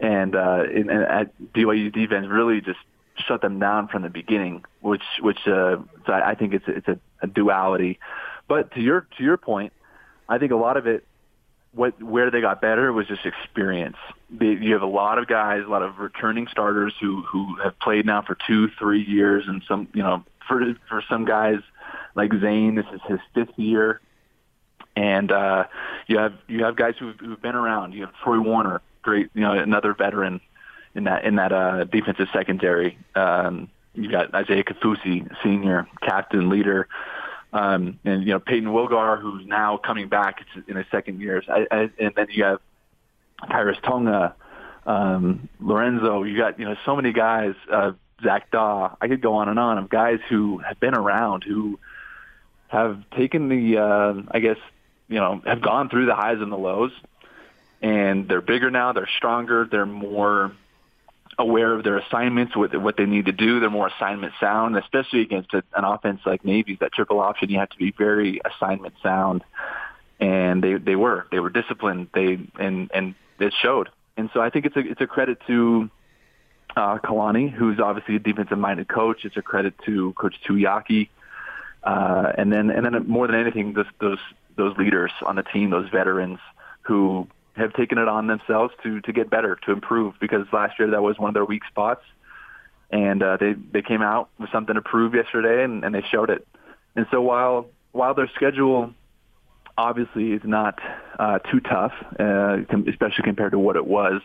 And 0.00 0.34
uh, 0.34 0.64
and, 0.64 0.90
and 0.90 1.02
at 1.02 1.32
BYU 1.52 1.92
defense 1.92 2.26
really 2.28 2.60
just 2.60 2.78
shut 3.26 3.40
them 3.42 3.58
down 3.58 3.88
from 3.88 4.02
the 4.02 4.10
beginning, 4.10 4.64
which 4.80 5.02
which 5.20 5.46
uh, 5.46 5.76
so 6.06 6.12
I, 6.12 6.34
think 6.34 6.54
it's 6.54 6.64
it's 6.68 6.88
a, 6.88 6.98
a 7.22 7.26
duality. 7.26 7.98
But 8.46 8.72
to 8.74 8.80
your 8.80 9.06
to 9.16 9.24
your 9.24 9.36
point, 9.36 9.72
I 10.28 10.38
think 10.38 10.52
a 10.52 10.56
lot 10.56 10.76
of 10.76 10.86
it 10.86 11.04
what 11.72 12.02
where 12.02 12.30
they 12.30 12.40
got 12.40 12.60
better 12.60 12.92
was 12.92 13.06
just 13.06 13.26
experience. 13.26 13.96
You 14.40 14.72
have 14.72 14.82
a 14.82 14.86
lot 14.86 15.18
of 15.18 15.26
guys, 15.26 15.64
a 15.64 15.68
lot 15.68 15.82
of 15.82 15.98
returning 15.98 16.46
starters 16.48 16.94
who 17.00 17.22
who 17.22 17.56
have 17.62 17.78
played 17.78 18.06
now 18.06 18.22
for 18.22 18.36
two, 18.46 18.68
three 18.78 19.02
years, 19.02 19.44
and 19.46 19.62
some 19.68 19.88
you 19.94 20.02
know 20.02 20.24
for 20.46 20.74
for 20.88 21.02
some 21.08 21.24
guys 21.24 21.58
like 22.14 22.32
Zayne, 22.32 22.74
this 22.74 22.86
is 22.92 23.00
his 23.06 23.20
fifth 23.34 23.56
year, 23.58 24.00
and 24.96 25.30
uh, 25.30 25.64
you 26.06 26.18
have 26.18 26.34
you 26.48 26.64
have 26.64 26.76
guys 26.76 26.94
who've, 26.98 27.18
who've 27.18 27.40
been 27.40 27.54
around. 27.54 27.94
You 27.94 28.02
have 28.02 28.14
Troy 28.22 28.40
Warner, 28.40 28.80
great, 29.02 29.30
you 29.34 29.42
know, 29.42 29.52
another 29.52 29.94
veteran 29.94 30.40
in 30.94 31.04
that 31.04 31.24
in 31.24 31.36
that 31.36 31.52
uh, 31.52 31.84
defensive 31.84 32.28
secondary. 32.32 32.98
Um, 33.14 33.70
you 33.94 34.10
got 34.10 34.34
Isaiah 34.34 34.64
Kaufusi, 34.64 35.28
senior 35.42 35.86
captain, 36.02 36.48
leader. 36.48 36.88
Um, 37.52 37.98
and 38.04 38.24
you 38.24 38.32
know 38.32 38.40
Payton 38.40 38.68
Wilgar, 38.68 39.20
who's 39.20 39.46
now 39.46 39.78
coming 39.78 40.08
back 40.08 40.44
in 40.66 40.76
his 40.76 40.86
second 40.90 41.20
year, 41.20 41.42
I, 41.48 41.66
I, 41.70 41.90
and 41.98 42.12
then 42.14 42.26
you 42.30 42.44
have 42.44 42.60
Khyiris 43.42 43.80
Tonga, 43.82 44.34
um, 44.84 45.48
Lorenzo. 45.58 46.24
You 46.24 46.36
got 46.36 46.58
you 46.58 46.66
know 46.66 46.76
so 46.84 46.94
many 46.94 47.12
guys. 47.12 47.54
Uh, 47.70 47.92
Zach 48.22 48.50
Dawe. 48.50 48.96
I 49.00 49.08
could 49.08 49.20
go 49.20 49.34
on 49.34 49.48
and 49.48 49.58
on 49.58 49.78
of 49.78 49.88
guys 49.88 50.18
who 50.28 50.58
have 50.58 50.80
been 50.80 50.94
around 50.94 51.44
who 51.44 51.78
have 52.68 53.02
taken 53.10 53.48
the 53.48 53.78
uh, 53.78 54.22
I 54.30 54.40
guess 54.40 54.58
you 55.08 55.16
know 55.16 55.40
have 55.46 55.60
gone 55.60 55.88
through 55.88 56.06
the 56.06 56.14
highs 56.14 56.38
and 56.40 56.50
the 56.50 56.58
lows, 56.58 56.92
and 57.80 58.28
they're 58.28 58.40
bigger 58.40 58.70
now. 58.70 58.92
They're 58.92 59.08
stronger. 59.16 59.66
They're 59.70 59.86
more 59.86 60.52
aware 61.38 61.72
of 61.72 61.84
their 61.84 61.98
assignments, 61.98 62.56
what, 62.56 62.74
what 62.80 62.96
they 62.96 63.06
need 63.06 63.26
to 63.26 63.32
do. 63.32 63.60
They're 63.60 63.70
more 63.70 63.86
assignment 63.86 64.32
sound, 64.40 64.76
especially 64.76 65.22
against 65.22 65.54
an 65.54 65.62
offense 65.72 66.20
like 66.26 66.44
Navy's, 66.44 66.78
that 66.80 66.92
triple 66.92 67.20
option. 67.20 67.48
You 67.48 67.60
have 67.60 67.70
to 67.70 67.78
be 67.78 67.92
very 67.92 68.40
assignment 68.44 68.94
sound, 69.02 69.44
and 70.18 70.62
they 70.62 70.74
they 70.74 70.96
were 70.96 71.26
they 71.30 71.38
were 71.38 71.50
disciplined. 71.50 72.08
They 72.12 72.38
and 72.58 72.90
and 72.92 73.14
it 73.38 73.54
showed. 73.62 73.88
And 74.16 74.30
so 74.34 74.40
I 74.40 74.50
think 74.50 74.66
it's 74.66 74.76
a 74.76 74.80
it's 74.80 75.00
a 75.00 75.06
credit 75.06 75.38
to 75.46 75.88
uh, 76.76 76.98
Kalani, 76.98 77.52
who's 77.52 77.78
obviously 77.78 78.16
a 78.16 78.18
defensive 78.18 78.58
minded 78.58 78.88
coach. 78.88 79.24
It's 79.24 79.36
a 79.36 79.42
credit 79.42 79.74
to 79.86 80.12
Coach 80.14 80.34
Tuiaki, 80.46 81.08
uh, 81.84 82.32
and 82.36 82.52
then 82.52 82.70
and 82.70 82.84
then 82.84 83.06
more 83.06 83.28
than 83.28 83.36
anything, 83.36 83.74
those 83.74 83.86
those 84.00 84.18
those 84.56 84.76
leaders 84.76 85.12
on 85.24 85.36
the 85.36 85.44
team, 85.44 85.70
those 85.70 85.88
veterans 85.88 86.40
who 86.82 87.28
have 87.58 87.72
taken 87.74 87.98
it 87.98 88.08
on 88.08 88.26
themselves 88.26 88.74
to 88.82 89.00
to 89.02 89.12
get 89.12 89.30
better, 89.30 89.56
to 89.66 89.72
improve. 89.72 90.14
Because 90.20 90.46
last 90.52 90.78
year 90.78 90.90
that 90.90 91.02
was 91.02 91.18
one 91.18 91.28
of 91.28 91.34
their 91.34 91.44
weak 91.44 91.62
spots, 91.68 92.04
and 92.90 93.22
uh, 93.22 93.36
they 93.36 93.52
they 93.52 93.82
came 93.82 94.02
out 94.02 94.28
with 94.38 94.50
something 94.50 94.74
to 94.74 94.82
prove 94.82 95.14
yesterday, 95.14 95.64
and, 95.64 95.84
and 95.84 95.94
they 95.94 96.02
showed 96.10 96.30
it. 96.30 96.46
And 96.96 97.06
so 97.10 97.20
while 97.20 97.66
while 97.92 98.14
their 98.14 98.30
schedule 98.34 98.92
obviously 99.76 100.32
is 100.32 100.42
not 100.44 100.78
uh, 101.18 101.38
too 101.38 101.60
tough, 101.60 101.92
uh, 102.18 102.58
especially 102.88 103.22
compared 103.24 103.52
to 103.52 103.58
what 103.58 103.76
it 103.76 103.86
was, 103.86 104.20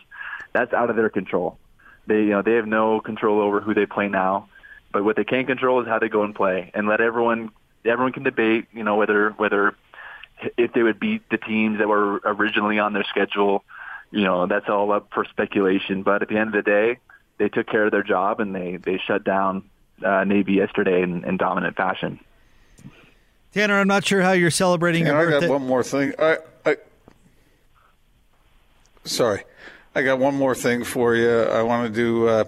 that's 0.52 0.72
out 0.72 0.90
of 0.90 0.96
their 0.96 1.08
control. 1.08 1.58
They 2.06 2.22
you 2.22 2.30
know 2.30 2.42
they 2.42 2.54
have 2.54 2.66
no 2.66 3.00
control 3.00 3.40
over 3.40 3.60
who 3.60 3.74
they 3.74 3.86
play 3.86 4.08
now, 4.08 4.48
but 4.92 5.04
what 5.04 5.16
they 5.16 5.24
can 5.24 5.46
control 5.46 5.80
is 5.80 5.86
how 5.86 5.98
they 5.98 6.08
go 6.08 6.22
and 6.22 6.34
play, 6.34 6.70
and 6.74 6.86
let 6.86 7.00
everyone 7.00 7.50
everyone 7.84 8.12
can 8.12 8.22
debate 8.22 8.66
you 8.72 8.82
know 8.82 8.96
whether 8.96 9.30
whether 9.30 9.74
if 10.56 10.72
they 10.72 10.82
would 10.82 11.00
beat 11.00 11.28
the 11.30 11.38
teams 11.38 11.78
that 11.78 11.88
were 11.88 12.20
originally 12.24 12.78
on 12.78 12.92
their 12.92 13.04
schedule, 13.04 13.64
you 14.10 14.22
know, 14.22 14.46
that's 14.46 14.68
all 14.68 14.92
up 14.92 15.08
for 15.12 15.24
speculation. 15.24 16.02
But 16.02 16.22
at 16.22 16.28
the 16.28 16.36
end 16.38 16.54
of 16.54 16.64
the 16.64 16.70
day, 16.70 16.98
they 17.38 17.48
took 17.48 17.66
care 17.66 17.86
of 17.86 17.90
their 17.90 18.02
job 18.02 18.40
and 18.40 18.54
they, 18.54 18.76
they 18.76 19.00
shut 19.06 19.24
down 19.24 19.64
uh, 20.04 20.24
Navy 20.24 20.54
yesterday 20.54 21.02
in, 21.02 21.24
in 21.24 21.36
dominant 21.36 21.76
fashion. 21.76 22.20
Tanner, 23.52 23.78
I'm 23.78 23.88
not 23.88 24.04
sure 24.04 24.20
how 24.20 24.32
you're 24.32 24.50
celebrating 24.50 25.06
your 25.06 25.14
birthday. 25.14 25.36
I 25.36 25.40
got 25.48 25.50
one 25.50 25.66
more 25.66 25.84
thing. 25.84 26.12
I, 26.18 26.38
I, 26.66 26.76
sorry, 29.04 29.44
I 29.94 30.02
got 30.02 30.18
one 30.18 30.34
more 30.34 30.56
thing 30.56 30.82
for 30.82 31.14
you. 31.14 31.30
I 31.30 31.62
wanted 31.62 31.94
to 31.94 32.28
uh, 32.28 32.44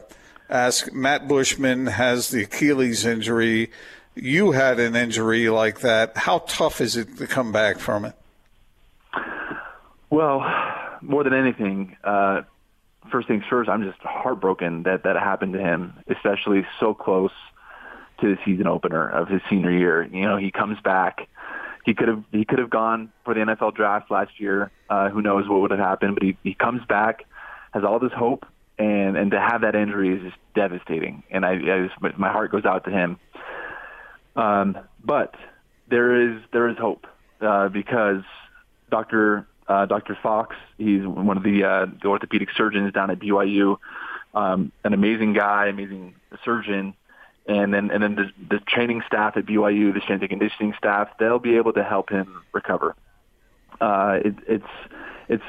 ask. 0.50 0.92
Matt 0.92 1.28
Bushman 1.28 1.86
has 1.86 2.30
the 2.30 2.42
Achilles 2.42 3.06
injury 3.06 3.70
you 4.16 4.52
had 4.52 4.80
an 4.80 4.96
injury 4.96 5.48
like 5.48 5.80
that. 5.80 6.16
How 6.16 6.38
tough 6.38 6.80
is 6.80 6.96
it 6.96 7.18
to 7.18 7.26
come 7.26 7.52
back 7.52 7.78
from 7.78 8.06
it? 8.06 8.14
Well, 10.10 10.44
more 11.02 11.22
than 11.24 11.34
anything, 11.34 11.96
uh, 12.02 12.42
first 13.10 13.28
things 13.28 13.44
first, 13.48 13.68
I'm 13.68 13.82
just 13.82 13.98
heartbroken 14.00 14.84
that 14.84 15.04
that 15.04 15.16
happened 15.16 15.52
to 15.52 15.60
him, 15.60 15.94
especially 16.08 16.66
so 16.80 16.94
close 16.94 17.32
to 18.20 18.34
the 18.34 18.38
season 18.44 18.66
opener 18.66 19.08
of 19.08 19.28
his 19.28 19.42
senior 19.50 19.70
year. 19.70 20.02
You 20.02 20.22
know, 20.22 20.36
he 20.36 20.50
comes 20.50 20.78
back. 20.80 21.28
He 21.84 21.94
could 21.94 22.08
have 22.08 22.24
he 22.32 22.44
could 22.44 22.58
have 22.58 22.70
gone 22.70 23.12
for 23.24 23.34
the 23.34 23.40
NFL 23.40 23.74
draft 23.74 24.10
last 24.10 24.40
year. 24.40 24.70
Uh, 24.88 25.08
who 25.10 25.22
knows 25.22 25.48
what 25.48 25.60
would 25.60 25.70
have 25.70 25.80
happened? 25.80 26.14
But 26.14 26.22
he, 26.22 26.36
he 26.42 26.54
comes 26.54 26.82
back, 26.88 27.24
has 27.72 27.84
all 27.84 27.98
this 27.98 28.12
hope, 28.12 28.44
and 28.78 29.16
and 29.16 29.30
to 29.30 29.40
have 29.40 29.60
that 29.60 29.76
injury 29.76 30.16
is 30.16 30.22
just 30.22 30.36
devastating. 30.54 31.22
And 31.30 31.44
I, 31.44 31.52
I 31.52 31.88
just, 31.88 32.18
my 32.18 32.32
heart 32.32 32.50
goes 32.50 32.64
out 32.64 32.84
to 32.84 32.90
him. 32.90 33.18
Um, 34.36 34.78
but 35.04 35.34
there 35.88 36.14
is 36.20 36.42
there 36.52 36.68
is 36.68 36.76
hope 36.76 37.06
uh, 37.40 37.68
because 37.68 38.22
Dr. 38.90 39.46
Uh, 39.68 39.86
Dr. 39.86 40.16
Fox, 40.22 40.54
he's 40.78 41.04
one 41.04 41.36
of 41.36 41.42
the, 41.42 41.64
uh, 41.64 41.86
the 42.00 42.08
orthopedic 42.08 42.50
surgeons 42.56 42.92
down 42.92 43.10
at 43.10 43.18
BYU, 43.18 43.78
um, 44.32 44.70
an 44.84 44.92
amazing 44.92 45.32
guy, 45.32 45.66
amazing 45.66 46.14
surgeon, 46.44 46.94
and 47.48 47.74
then 47.74 47.90
and 47.90 48.02
then 48.02 48.14
the, 48.14 48.30
the 48.48 48.60
training 48.60 49.02
staff 49.06 49.36
at 49.36 49.46
BYU, 49.46 49.92
the 49.92 50.00
strength 50.00 50.22
and 50.22 50.30
conditioning 50.30 50.74
staff, 50.78 51.08
they'll 51.18 51.38
be 51.38 51.56
able 51.56 51.72
to 51.72 51.82
help 51.82 52.10
him 52.10 52.42
recover. 52.52 52.94
Uh, 53.80 54.18
it, 54.24 54.34
it's 54.46 54.90
it's 55.28 55.44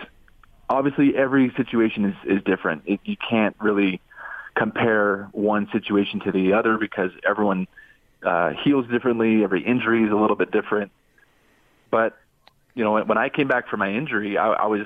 obviously 0.69 1.15
every 1.15 1.51
situation 1.55 2.05
is 2.05 2.15
is 2.37 2.43
different. 2.43 2.83
It, 2.85 2.99
you 3.03 3.17
can't 3.17 3.55
really 3.59 4.01
compare 4.55 5.29
one 5.33 5.67
situation 5.71 6.19
to 6.21 6.31
the 6.31 6.53
other 6.53 6.77
because 6.77 7.11
everyone 7.27 7.67
uh, 8.27 8.49
heals 8.63 8.85
differently. 8.87 9.43
Every 9.43 9.63
injury 9.63 10.03
is 10.03 10.11
a 10.11 10.15
little 10.15 10.35
bit 10.35 10.51
different. 10.51 10.91
But 11.89 12.17
you 12.75 12.83
know, 12.83 13.01
when 13.03 13.17
I 13.17 13.29
came 13.29 13.47
back 13.47 13.69
from 13.69 13.79
my 13.79 13.91
injury, 13.91 14.37
I, 14.37 14.49
I 14.49 14.65
was 14.67 14.85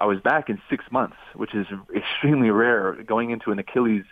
I 0.00 0.04
was 0.04 0.20
back 0.20 0.50
in 0.50 0.60
six 0.68 0.84
months, 0.90 1.16
which 1.34 1.54
is 1.54 1.66
extremely 1.96 2.50
rare. 2.50 2.92
Going 2.92 3.30
into 3.30 3.50
an 3.52 3.58
Achilles 3.58 4.04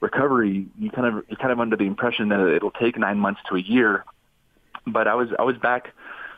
recovery, 0.00 0.66
you 0.78 0.90
kind 0.90 1.06
of 1.06 1.24
you're 1.28 1.36
kind 1.36 1.52
of 1.52 1.60
under 1.60 1.76
the 1.76 1.84
impression 1.84 2.28
that 2.28 2.40
it'll 2.54 2.70
take 2.70 2.96
nine 2.96 3.18
months 3.18 3.40
to 3.48 3.56
a 3.56 3.60
year. 3.60 4.04
But 4.86 5.08
I 5.08 5.14
was 5.14 5.30
I 5.38 5.42
was 5.42 5.56
back 5.58 5.92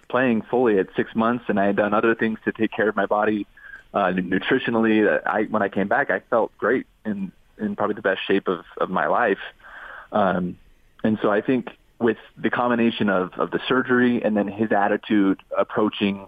playing 0.08 0.42
fully 0.50 0.78
at 0.78 0.88
six 0.96 1.14
months, 1.14 1.44
and 1.48 1.60
I 1.60 1.66
had 1.66 1.76
done 1.76 1.92
other 1.92 2.14
things 2.14 2.38
to 2.46 2.52
take 2.52 2.72
care 2.72 2.88
of 2.88 2.96
my 2.96 3.06
body 3.06 3.46
uh, 3.92 4.06
nutritionally. 4.06 5.20
I 5.26 5.42
when 5.44 5.62
I 5.62 5.68
came 5.68 5.88
back, 5.88 6.10
I 6.10 6.20
felt 6.30 6.56
great 6.56 6.86
in 7.04 7.30
in 7.58 7.76
probably 7.76 7.94
the 7.94 8.02
best 8.02 8.20
shape 8.26 8.48
of 8.48 8.64
of 8.78 8.88
my 8.88 9.06
life. 9.06 9.38
Um, 10.12 10.56
and 11.04 11.18
so 11.22 11.30
I 11.30 11.40
think 11.40 11.68
with 12.00 12.18
the 12.36 12.50
combination 12.50 13.08
of, 13.08 13.32
of 13.34 13.50
the 13.50 13.60
surgery 13.68 14.22
and 14.22 14.36
then 14.36 14.46
his 14.48 14.70
attitude 14.72 15.40
approaching 15.56 16.26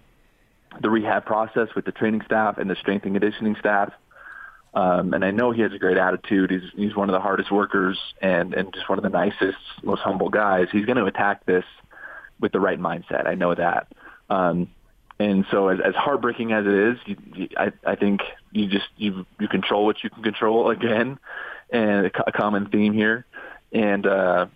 the 0.81 0.91
rehab 0.91 1.25
process 1.25 1.69
with 1.75 1.85
the 1.85 1.93
training 1.93 2.23
staff 2.25 2.59
and 2.59 2.69
the 2.69 2.77
strength 2.77 3.05
and 3.05 3.15
conditioning 3.15 3.57
staff. 3.59 3.93
Um, 4.73 5.15
and 5.15 5.25
I 5.25 5.33
know 5.33 5.51
he 5.51 5.63
has 5.63 5.73
a 5.73 5.79
great 5.79 5.97
attitude. 5.97 6.51
He's 6.51 6.71
he's 6.77 6.95
one 6.95 7.09
of 7.09 7.13
the 7.13 7.21
hardest 7.21 7.51
workers 7.51 7.99
and 8.23 8.55
and 8.55 8.73
just 8.73 8.89
one 8.89 8.99
of 8.99 9.03
the 9.03 9.11
nicest, 9.11 9.59
most 9.83 10.01
humble 10.01 10.29
guys. 10.29 10.69
He's 10.71 10.87
going 10.87 10.99
to 10.99 11.07
attack 11.07 11.45
this 11.45 11.65
with 12.39 12.53
the 12.53 12.61
right 12.61 12.79
mindset. 12.79 13.27
I 13.27 13.35
know 13.35 13.55
that. 13.55 13.89
Um, 14.29 14.69
and 15.19 15.45
so, 15.51 15.69
as, 15.69 15.81
as 15.85 15.95
heartbreaking 15.97 16.53
as 16.53 16.67
it 16.67 16.73
is, 16.73 16.99
you, 17.05 17.17
you, 17.35 17.49
I 17.57 17.73
I 17.85 17.97
think 17.97 18.21
you 18.53 18.69
just 18.69 18.87
you 18.97 19.27
you 19.41 19.49
control 19.49 19.85
what 19.85 20.03
you 20.05 20.11
can 20.11 20.23
control 20.23 20.71
again, 20.71 21.19
and 21.71 22.07
a, 22.07 22.33
common 22.33 22.69
theme 22.71 22.93
here. 22.93 23.27
And 23.73 24.07
uh, 24.07 24.47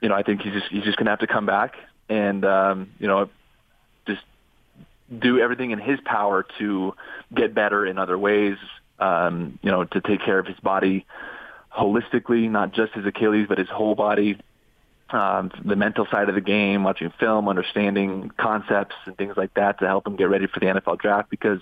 you 0.00 0.08
know, 0.08 0.14
I 0.14 0.22
think 0.22 0.42
he's 0.42 0.52
just 0.52 0.66
he's 0.70 0.84
just 0.84 0.96
gonna 0.98 1.10
have 1.10 1.20
to 1.20 1.26
come 1.26 1.46
back 1.46 1.76
and 2.08 2.44
um, 2.44 2.90
you 2.98 3.06
know 3.06 3.28
just 4.06 4.22
do 5.16 5.38
everything 5.38 5.70
in 5.70 5.78
his 5.78 5.98
power 6.04 6.46
to 6.58 6.94
get 7.34 7.54
better 7.54 7.86
in 7.86 7.98
other 7.98 8.18
ways. 8.18 8.56
Um, 8.98 9.58
you 9.62 9.70
know, 9.70 9.84
to 9.84 10.00
take 10.02 10.22
care 10.22 10.38
of 10.38 10.46
his 10.46 10.58
body 10.60 11.06
holistically, 11.74 12.50
not 12.50 12.72
just 12.72 12.92
his 12.92 13.06
Achilles, 13.06 13.46
but 13.48 13.58
his 13.58 13.68
whole 13.68 13.94
body. 13.94 14.38
Um, 15.08 15.50
the 15.64 15.74
mental 15.74 16.06
side 16.10 16.28
of 16.28 16.34
the 16.34 16.40
game, 16.40 16.84
watching 16.84 17.12
film, 17.18 17.48
understanding 17.48 18.30
concepts 18.38 18.94
and 19.06 19.16
things 19.16 19.36
like 19.36 19.54
that 19.54 19.80
to 19.80 19.86
help 19.86 20.06
him 20.06 20.16
get 20.16 20.28
ready 20.28 20.46
for 20.46 20.60
the 20.60 20.66
NFL 20.66 21.00
draft. 21.00 21.30
Because, 21.30 21.60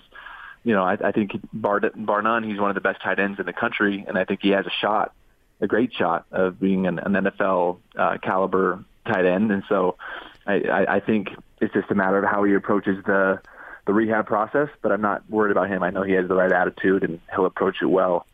you 0.63 0.73
know, 0.73 0.83
I, 0.83 0.97
I 1.03 1.11
think 1.11 1.31
bar, 1.51 1.79
bar 1.95 2.21
none, 2.21 2.43
he's 2.43 2.59
one 2.59 2.69
of 2.69 2.75
the 2.75 2.81
best 2.81 3.01
tight 3.01 3.19
ends 3.19 3.39
in 3.39 3.45
the 3.45 3.53
country, 3.53 4.05
and 4.07 4.17
I 4.17 4.25
think 4.25 4.41
he 4.43 4.49
has 4.49 4.67
a 4.67 4.71
shot 4.81 5.13
a 5.61 5.67
great 5.67 5.93
shot 5.93 6.25
of 6.31 6.59
being 6.59 6.87
an, 6.87 6.99
an 6.99 7.13
NFL 7.13 7.77
uh, 7.97 8.17
caliber 8.21 8.83
tight 9.05 9.25
end. 9.25 9.51
And 9.51 9.63
so 9.67 9.97
I, 10.45 10.85
I, 10.87 10.99
think 10.99 11.29
it's 11.59 11.73
just 11.73 11.91
a 11.91 11.95
matter 11.95 12.17
of 12.23 12.29
how 12.29 12.43
he 12.43 12.53
approaches 12.53 13.03
the 13.05 13.39
the 13.85 13.93
rehab 13.93 14.25
process. 14.27 14.69
But 14.81 14.91
I'm 14.91 15.01
not 15.01 15.29
worried 15.29 15.51
about 15.51 15.69
him. 15.69 15.83
I 15.83 15.89
know 15.89 16.03
he 16.03 16.13
has 16.13 16.27
the 16.27 16.35
right 16.35 16.51
attitude 16.51 17.03
and 17.03 17.19
he'll 17.33 17.45
approach 17.45 17.77
it 17.81 17.87
well. 17.87 18.25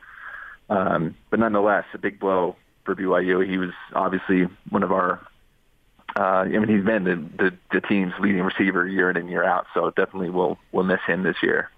Um, 0.69 1.15
but 1.29 1.39
nonetheless, 1.39 1.85
a 1.93 1.97
big 1.97 2.19
blow 2.19 2.55
for 2.83 2.95
BYU. 2.95 3.47
He 3.47 3.57
was 3.57 3.71
obviously 3.93 4.47
one 4.69 4.83
of 4.83 4.91
our. 4.91 5.25
Uh, 6.17 6.43
I 6.43 6.47
mean, 6.47 6.69
he's 6.69 6.85
been 6.85 7.03
the, 7.03 7.15
the 7.37 7.57
the 7.71 7.81
team's 7.81 8.13
leading 8.19 8.41
receiver 8.41 8.87
year 8.87 9.09
in 9.09 9.17
and 9.17 9.29
year 9.29 9.43
out. 9.43 9.65
So 9.73 9.91
definitely 9.91 10.29
we'll 10.29 10.57
we'll 10.71 10.85
miss 10.85 11.01
him 11.05 11.23
this 11.23 11.37
year. 11.43 11.69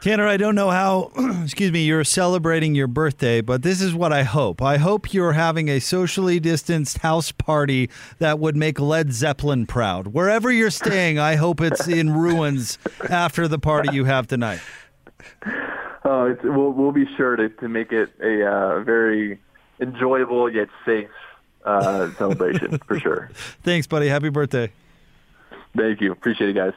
Tanner, 0.00 0.28
I 0.28 0.36
don't 0.36 0.54
know 0.54 0.70
how, 0.70 1.10
excuse 1.42 1.72
me, 1.72 1.84
you're 1.84 2.04
celebrating 2.04 2.74
your 2.74 2.86
birthday, 2.86 3.40
but 3.40 3.62
this 3.62 3.80
is 3.80 3.94
what 3.94 4.12
I 4.12 4.22
hope. 4.22 4.62
I 4.62 4.76
hope 4.76 5.12
you're 5.12 5.32
having 5.32 5.68
a 5.68 5.80
socially 5.80 6.38
distanced 6.38 6.98
house 6.98 7.32
party 7.32 7.90
that 8.18 8.38
would 8.38 8.56
make 8.56 8.78
Led 8.78 9.12
Zeppelin 9.12 9.66
proud. 9.66 10.08
Wherever 10.08 10.52
you're 10.52 10.70
staying, 10.70 11.18
I 11.18 11.34
hope 11.34 11.60
it's 11.60 11.88
in 11.88 12.12
ruins 12.18 12.78
after 13.10 13.48
the 13.48 13.58
party 13.58 13.92
you 13.92 14.04
have 14.04 14.28
tonight. 14.28 14.60
Oh, 16.04 16.26
it's, 16.26 16.42
we'll, 16.44 16.70
we'll 16.70 16.92
be 16.92 17.06
sure 17.16 17.34
to, 17.34 17.48
to 17.48 17.68
make 17.68 17.90
it 17.90 18.10
a 18.22 18.46
uh, 18.48 18.80
very 18.84 19.40
enjoyable 19.80 20.48
yet 20.52 20.68
safe 20.86 21.10
uh, 21.64 22.12
celebration 22.14 22.78
for 22.86 23.00
sure. 23.00 23.30
Thanks, 23.64 23.88
buddy. 23.88 24.08
Happy 24.08 24.28
birthday. 24.28 24.70
Thank 25.76 26.00
you. 26.00 26.12
Appreciate 26.12 26.50
it, 26.50 26.54
guys. 26.54 26.72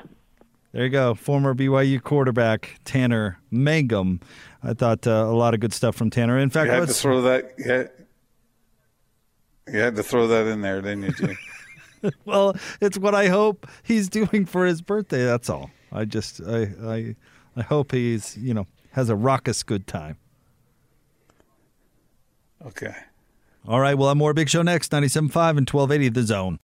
There 0.71 0.83
you 0.83 0.89
go. 0.89 1.15
Former 1.15 1.53
BYU 1.53 2.01
quarterback 2.01 2.79
Tanner 2.85 3.39
Mangum. 3.51 4.21
I 4.63 4.73
thought 4.73 5.05
uh, 5.05 5.11
a 5.11 5.35
lot 5.35 5.53
of 5.53 5.59
good 5.59 5.73
stuff 5.73 5.95
from 5.95 6.09
Tanner. 6.09 6.37
In 6.37 6.49
fact, 6.49 6.67
you 6.67 6.79
had 6.79 6.87
to 6.87 6.93
throw 6.93 7.21
that. 7.23 7.53
You 7.57 7.71
had, 7.71 7.91
you 9.67 9.79
had 9.79 9.95
to 9.95 10.03
throw 10.03 10.27
that 10.27 10.47
in 10.47 10.61
there, 10.61 10.81
didn't 10.81 11.19
you, 11.19 11.35
well, 12.25 12.55
it's 12.79 12.97
what 12.97 13.13
I 13.13 13.27
hope 13.27 13.67
he's 13.83 14.09
doing 14.09 14.45
for 14.45 14.65
his 14.65 14.81
birthday. 14.81 15.25
That's 15.25 15.49
all. 15.49 15.71
I 15.91 16.05
just 16.05 16.41
I 16.41 16.69
I 16.83 17.15
I 17.55 17.61
hope 17.63 17.91
he's 17.91 18.37
you 18.37 18.53
know 18.53 18.65
has 18.91 19.09
a 19.09 19.15
raucous 19.15 19.63
good 19.63 19.87
time. 19.87 20.17
Okay. 22.65 22.95
All 23.67 23.79
right. 23.79 23.95
We'll 23.97 24.07
have 24.07 24.17
more 24.17 24.33
Big 24.33 24.49
Show 24.49 24.61
next. 24.61 24.91
97.5 24.91 25.21
and 25.57 25.69
1280 25.69 26.09
The 26.09 26.23
Zone. 26.23 26.59